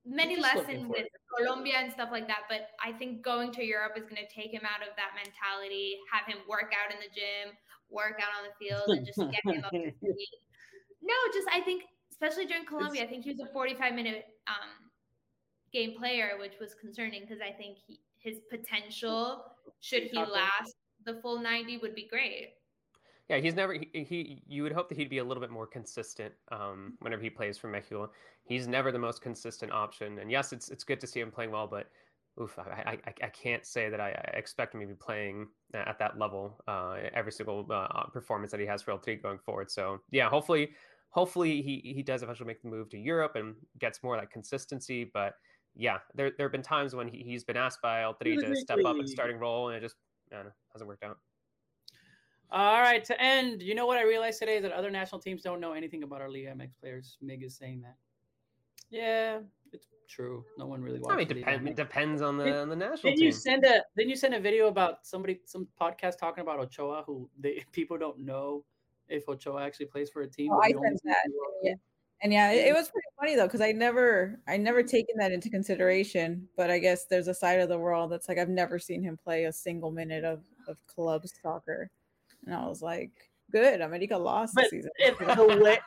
[0.07, 1.07] many just less in with.
[1.39, 2.45] Colombia and stuff like that.
[2.49, 5.97] But I think going to Europe is going to take him out of that mentality,
[6.11, 7.55] have him work out in the gym,
[7.89, 10.31] work out on the field, and just get him up to speed.
[11.03, 14.90] No, just I think, especially during Colombia, I think he was a 45 minute um,
[15.73, 19.45] game player, which was concerning because I think he, his potential,
[19.81, 22.55] should he last the full 90, would be great.
[23.29, 25.67] Yeah, he's never he, he you would hope that he'd be a little bit more
[25.67, 28.11] consistent um whenever he plays for Mexico.
[28.43, 30.19] He's never the most consistent option.
[30.19, 31.87] And yes, it's it's good to see him playing well, but
[32.43, 35.97] oof, I I, I can't say that I I expect him to be playing at
[36.01, 39.71] that level uh every single uh, performance that he has for El Tri going forward.
[39.71, 40.71] So, yeah, hopefully
[41.11, 44.33] hopefully he he does eventually make the move to Europe and gets more of that
[44.33, 45.35] consistency, but
[45.81, 48.55] yeah, there there have been times when he, he's been asked by El Tri to
[48.57, 49.01] step up Exactly.
[49.01, 49.97] and starting role and it just
[50.31, 51.19] I don't know, hasn't worked out.
[52.53, 55.43] All right, to end, you know what I realized today is that other national teams
[55.43, 57.17] don't know anything about our Liga MX players.
[57.23, 57.95] Mig is saying that.
[58.91, 59.39] Yeah,
[59.73, 60.45] it's true.
[60.59, 61.15] No one really watches.
[61.15, 63.65] I mean, Liga depend, it depends on the Did- on the national Didn't you send
[63.65, 63.83] a?
[63.97, 67.97] Didn't you send a video about somebody, some podcast talking about Ochoa, who they people
[67.97, 68.65] don't know
[69.09, 70.53] if Ochoa actually plays for a team.
[70.53, 71.17] Oh, I sent that.
[71.63, 71.75] Yeah.
[72.23, 75.33] And yeah, it, it was pretty funny though, because I never, I never taken that
[75.33, 76.49] into consideration.
[76.57, 79.17] But I guess there's a side of the world that's like I've never seen him
[79.23, 81.91] play a single minute of of club soccer,
[82.47, 84.91] and I was like, good, America lost But this season.
[84.99, 85.79] it- the way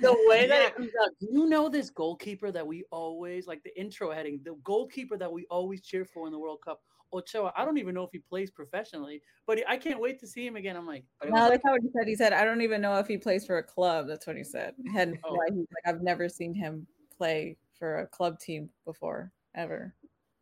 [0.00, 1.10] the way that it comes out.
[1.20, 4.40] Do you know this goalkeeper that we always like the intro heading?
[4.44, 6.80] The goalkeeper that we always cheer for in the World Cup,
[7.12, 7.52] Ochoa.
[7.56, 10.56] I don't even know if he plays professionally, but I can't wait to see him
[10.56, 10.76] again.
[10.76, 12.06] I'm like, But it No, like- how he said.
[12.08, 14.06] He said, I don't even know if he plays for a club.
[14.08, 14.74] That's what he said.
[14.82, 15.34] He had Oh.
[15.34, 16.86] why he's like, I've never seen him
[17.16, 19.94] play for a club team before, ever.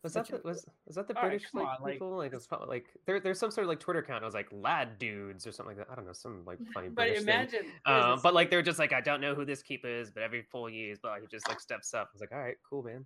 [0.03, 2.17] Was that the, was was that the All right, British come like on, like- people
[2.17, 4.23] like it's probably like there there's some sort of like Twitter account.
[4.23, 5.93] It was like lad dudes or something like that.
[5.93, 7.67] I don't know some like funny but British imagine.
[7.85, 10.23] there's Um, but like they're just like I don't know who this keeper is, but
[10.23, 12.09] every four years, but like, he just like steps up.
[12.11, 13.05] I was like, all right, cool, man.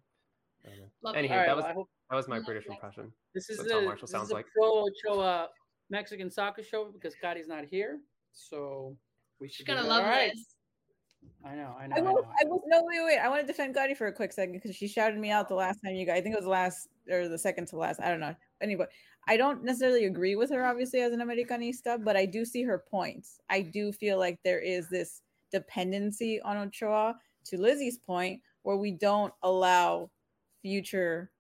[0.65, 0.85] I don't know.
[1.03, 2.75] Love Anyhow, All right, that was I hope that was my British yeah.
[2.75, 3.13] impression.
[3.35, 4.47] this is what a, Tom Marshall this sounds is a like.
[4.57, 5.49] pro Ochoa
[5.91, 7.99] Mexican soccer show because Scotty's not here,
[8.33, 8.97] so
[9.41, 9.57] we should.
[9.57, 10.33] She's do gonna love All right.
[10.33, 10.54] this.
[11.45, 12.25] I know, I know, I I know.
[12.41, 13.19] I will, no, wait, wait.
[13.19, 15.55] I want to defend Gotti for a quick second because she shouted me out the
[15.55, 18.01] last time you guys, I think it was the last or the second to last.
[18.01, 18.35] I don't know.
[18.63, 18.87] Anyway,
[19.29, 22.79] I don't necessarily agree with her, obviously, as an Americanista, but I do see her
[22.79, 23.41] points.
[23.51, 25.21] I do feel like there is this
[25.53, 30.11] dependency on Ochoa, to Lizzie's point, where we don't allow
[30.63, 31.31] future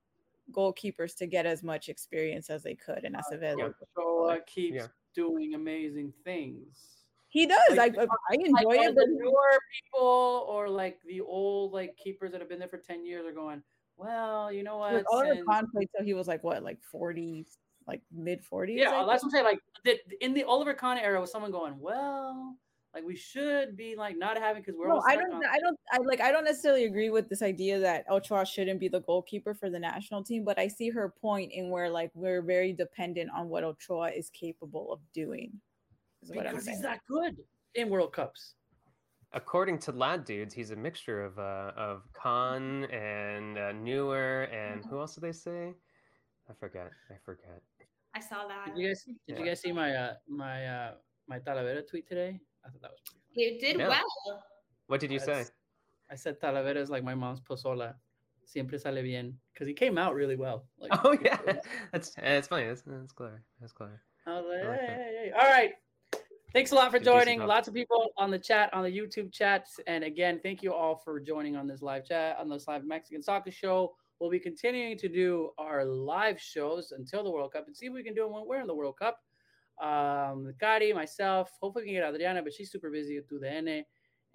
[0.52, 3.72] goalkeepers to get as much experience as they could in uh, Acevedo.
[3.96, 4.86] Ochoa keeps Yeah.
[5.14, 7.03] doing amazing things.
[7.34, 7.76] He does.
[7.76, 12.30] Like- I, I enjoy all it, the newer people or like the old like keepers
[12.30, 13.60] that have been there for 10 years are going
[13.96, 16.80] well you know what Like Oliver since- Kahn played till he was like what, like
[16.82, 17.44] forty,
[17.88, 18.78] like mid forties.
[18.78, 21.74] yeah that's what i'm saying like the, in the oliver Kahn era was someone going
[21.80, 22.56] well
[22.94, 25.34] like we should be like not having because we're No, all I don't.
[25.34, 25.78] on- I don't.
[25.92, 26.20] I like.
[26.20, 29.80] I don't necessarily agree with this idea that Ochoa shouldn't be the goalkeeper for the
[29.80, 33.64] national team, but I see her point in where like we're very dependent on what
[33.64, 35.60] Ochoa is capable of doing.
[36.24, 36.76] Is what I'm because saying.
[36.78, 37.36] he's that good
[37.74, 38.54] in world cups
[39.36, 44.84] According to lad dudes, he's a mixture of uh, of Kahn and uh, Neuer and
[44.84, 45.74] who else did they say?
[46.48, 46.88] I forget.
[47.10, 47.60] I forget.
[48.14, 48.66] I saw that.
[48.66, 50.90] did you guys did you guys see my uh my uh
[51.26, 53.88] my Talavera tweet today i thought that was pretty funny You did Yeah.
[53.88, 54.44] well.
[54.86, 55.46] What did you say?
[56.10, 57.94] I said Talavera is like my mom's pozola.
[58.44, 59.34] Siempre sale bien.
[59.52, 60.66] Because he came out really well.
[60.78, 61.38] Like, Oh yeah,
[61.92, 62.66] that's that's funny.
[62.68, 63.42] That's that's clever.
[63.60, 64.00] That's clever.
[64.26, 65.30] I was like, I like hey, hey, hey.
[65.32, 65.72] All right.
[66.54, 67.44] Thanks a lot for joining.
[67.44, 69.80] Lots of people on the chat, on the YouTube chats.
[69.88, 73.20] And again, thank you all for joining on this live chat, on this live Mexican
[73.24, 73.96] soccer show.
[74.20, 77.92] We'll be continuing to do our live shows until the World Cup and see if
[77.92, 79.18] we can do them when we're in the World Cup.
[79.82, 83.84] Um, Kari, myself, hopefully we can get Adriana, but she's super busy with the N.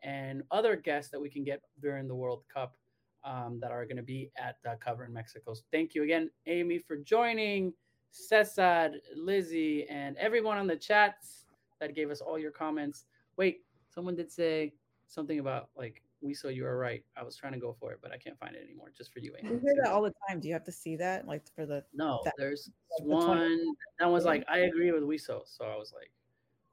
[0.03, 2.75] and other guests that we can get during the World Cup
[3.23, 5.53] um, that are going to be at the cover in Mexico.
[5.53, 7.71] So thank you again, Amy, for joining.
[8.11, 11.45] Cesar, Lizzie, and everyone on the chats
[11.79, 13.05] that gave us all your comments.
[13.37, 13.61] Wait,
[13.93, 14.73] someone did say
[15.07, 17.03] something about like we saw you were right.
[17.15, 18.91] I was trying to go for it, but I can't find it anymore.
[18.97, 19.55] Just for you, Amy.
[19.55, 20.39] We hear that all the time.
[20.41, 21.83] Do you have to see that, like for the?
[21.93, 22.69] No, that- there's
[22.99, 25.41] like the 20 one that was like, I agree with Wiso.
[25.45, 26.11] So I was like,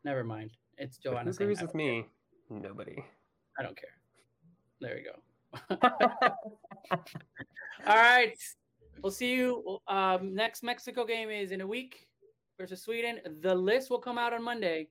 [0.04, 0.50] never mind.
[0.78, 1.30] It's But Joanna.
[1.30, 1.92] Who agrees with don't care.
[1.92, 2.06] me?
[2.50, 3.04] Nobody.
[3.58, 3.90] I don't care.
[4.80, 5.76] There you go.
[6.90, 8.36] All right.
[9.02, 9.78] We'll see you.
[9.88, 12.08] Um, next Mexico game is in a week
[12.58, 13.20] versus Sweden.
[13.42, 14.88] The list will come out on Monday.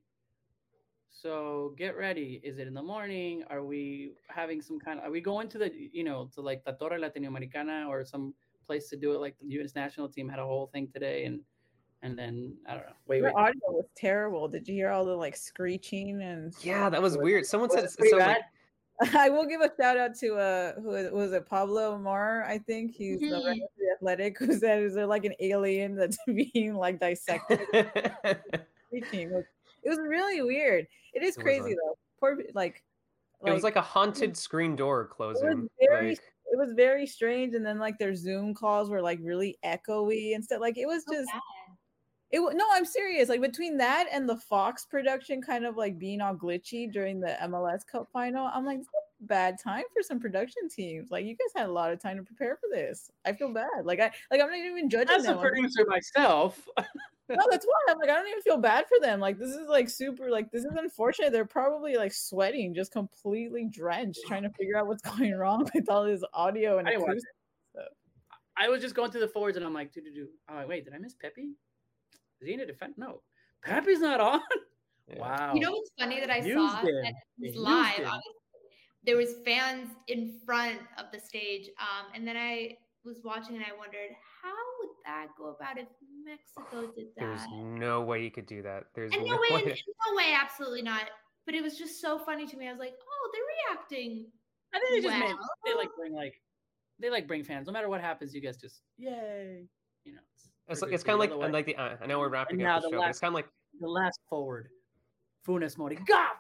[1.22, 2.42] So get ready.
[2.44, 3.44] Is it in the morning?
[3.50, 6.64] Are we having some kind of, are we going to the, you know, to like
[6.66, 8.34] the Torre Latinoamericana or some
[8.68, 9.20] place to do it?
[9.22, 9.76] Like the U.S.
[9.76, 11.24] national team had a whole thing today.
[11.26, 11.40] And,
[12.02, 12.92] and then, I don't know.
[13.08, 13.30] Wait, wait.
[13.30, 14.48] Your audio was terrible.
[14.50, 16.54] Did you hear all the like screeching and?
[16.62, 17.46] Yeah, that was weird.
[17.46, 18.38] Someone Was said it it's pretty so like,
[19.16, 22.60] I will give a shout out to uh who is- was it Pablo Maurer I
[22.60, 23.46] think he's the Mhm.
[23.46, 26.18] rep of the athletic who said is there like an alien that's
[26.54, 27.60] being like dissected
[28.88, 29.32] screeching.
[29.34, 29.44] Was,
[29.86, 30.86] it was really weird.
[31.14, 31.78] It is It crazy odd.
[31.82, 31.98] though.
[32.20, 32.84] Poor pe- like
[33.46, 35.48] it was like a haunted screen door closing.
[35.48, 36.20] It was very Like,
[36.52, 40.44] it was very strange and then like their Zoom calls were like really echoey and
[40.44, 40.60] stuff.
[40.62, 41.42] Like it was So just bad.
[42.32, 43.30] it wa- no, I'm serious.
[43.30, 47.38] Like between that and the Fox production kind of like being all glitchy during the
[47.44, 51.12] MLS Cup final, I'm like, "This is a bad time for some production teams.
[51.12, 53.12] Like you guys had a lot of time to prepare for this.
[53.26, 53.84] I feel bad.
[53.86, 55.38] Like I like I'm not even judging As a them.
[55.40, 56.68] I'm- producer myself,
[57.30, 59.20] no, that's why I'm like I don't even feel bad for them.
[59.20, 61.32] Like this is like super like this is unfortunate.
[61.32, 65.90] They're probably like sweating, just completely drenched, trying to figure out what's going wrong with
[65.90, 67.32] all this audio and I didn't watch acoustic.
[68.58, 70.28] I was just going through the forwards and I'm like, do do do.
[70.48, 71.42] I'm like, wait, did I miss Pepe?
[72.42, 72.94] Is he in a defense?
[72.98, 73.22] No,
[73.64, 74.42] Pepe's not on.
[75.10, 75.20] yeah.
[75.20, 75.54] Wow.
[75.54, 76.86] You know what's funny that I Used saw him.
[77.04, 77.96] that They was live.
[77.98, 78.22] him.
[79.04, 83.64] There was fans in front of the stage, um, and then I was watching and
[83.66, 84.12] I wondered
[84.42, 85.88] how would that go about if
[86.24, 87.20] Mexico did that?
[87.22, 88.86] There's no way you could do that.
[88.96, 89.84] There's And no no way, way.
[90.10, 91.04] no way, absolutely not.
[91.46, 92.68] But it was just so funny to me.
[92.68, 94.26] I was like, oh, they're reacting.
[94.74, 96.42] I think they just made, they like bring like
[97.00, 97.68] they like bring fans.
[97.68, 99.66] No matter what happens, you guys just yay.
[100.04, 100.20] You know,
[100.68, 102.58] It's for like it's kind of like and like the uh, I know we're wrapping
[102.58, 103.48] now up the the show, but last- it's kind of like
[103.80, 104.70] the last forward,
[105.48, 105.98] Funes Mori.
[106.08, 106.36] God,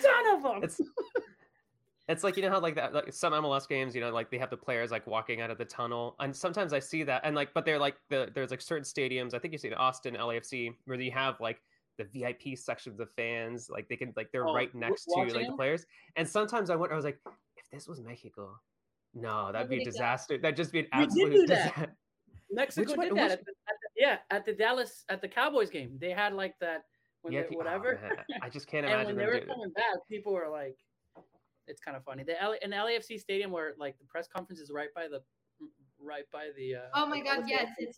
[0.00, 0.60] son of a.
[0.64, 0.80] it's
[2.08, 4.38] it's like you know how like that like some MLS games, you know, like they
[4.38, 7.34] have the players like walking out of the tunnel, and sometimes I see that, and
[7.36, 9.34] like, but they're like the there's like certain stadiums.
[9.34, 11.62] I think you see in Austin, LAFC, where you have like
[11.98, 15.04] the VIP sections of the fans, like they can like they're Oh, right w- next
[15.04, 17.18] to like the players, and sometimes I wonder, I was like,
[17.56, 18.58] if this was Mexico,
[19.14, 20.38] no, that'd be a would disaster.
[20.38, 21.94] That'd just be an absolute disaster.
[22.50, 23.22] Mexico Which did that.
[23.30, 26.34] which- At the, at the, yeah, at the Dallas at the Cowboys game, they had
[26.34, 26.82] like that
[27.22, 28.00] when Yeah, they, oh, whatever.
[28.42, 30.76] I just can't and imagine when they were coming back, people were like,
[31.66, 34.60] "It's kind of funny." The L- in the LAFC stadium where like the press conference
[34.60, 35.22] is right by the
[36.00, 36.76] right by the.
[36.76, 37.94] Uh, Oh my the God, Dallas yes, it's-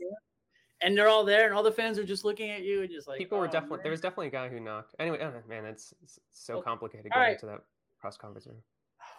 [0.83, 3.09] And they're all there, and all the fans are just looking at you and just
[3.09, 3.19] like.
[3.19, 4.95] People were "Oh, definitely there was definitely a guy who knocked.
[4.99, 7.33] Anyway, oh, man, it's, it's so Well, complicated all going right.
[7.35, 7.61] into that
[8.01, 8.63] press conference room.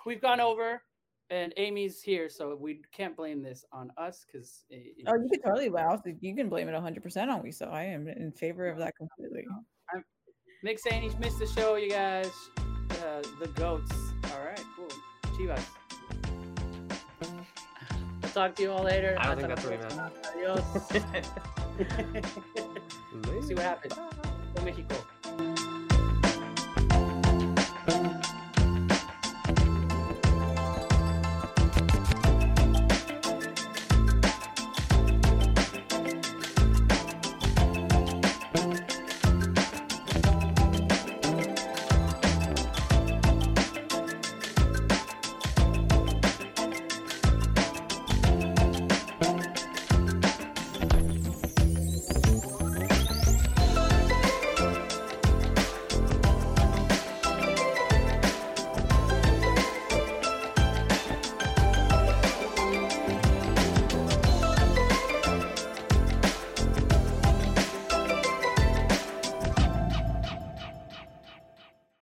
[0.06, 0.84] We've gone over,
[1.32, 4.66] and Amy's here, so we can't blame this on us because.
[4.72, 6.00] Oh, you can totally wow.
[6.20, 7.52] You can blame it 100 percent on we.
[7.52, 9.46] So I am in favor of that completely.
[10.64, 12.32] Nick saying he missed the show, you guys.
[13.04, 13.92] Uh, the goats.
[15.40, 15.68] All right, cool.
[17.22, 17.36] Chivas.
[18.24, 19.16] I'll talk to you all later.
[19.20, 20.00] I don't think that's what he meant.
[20.34, 20.64] Adios.
[23.48, 23.94] See what happens.
[24.64, 24.96] Mexico.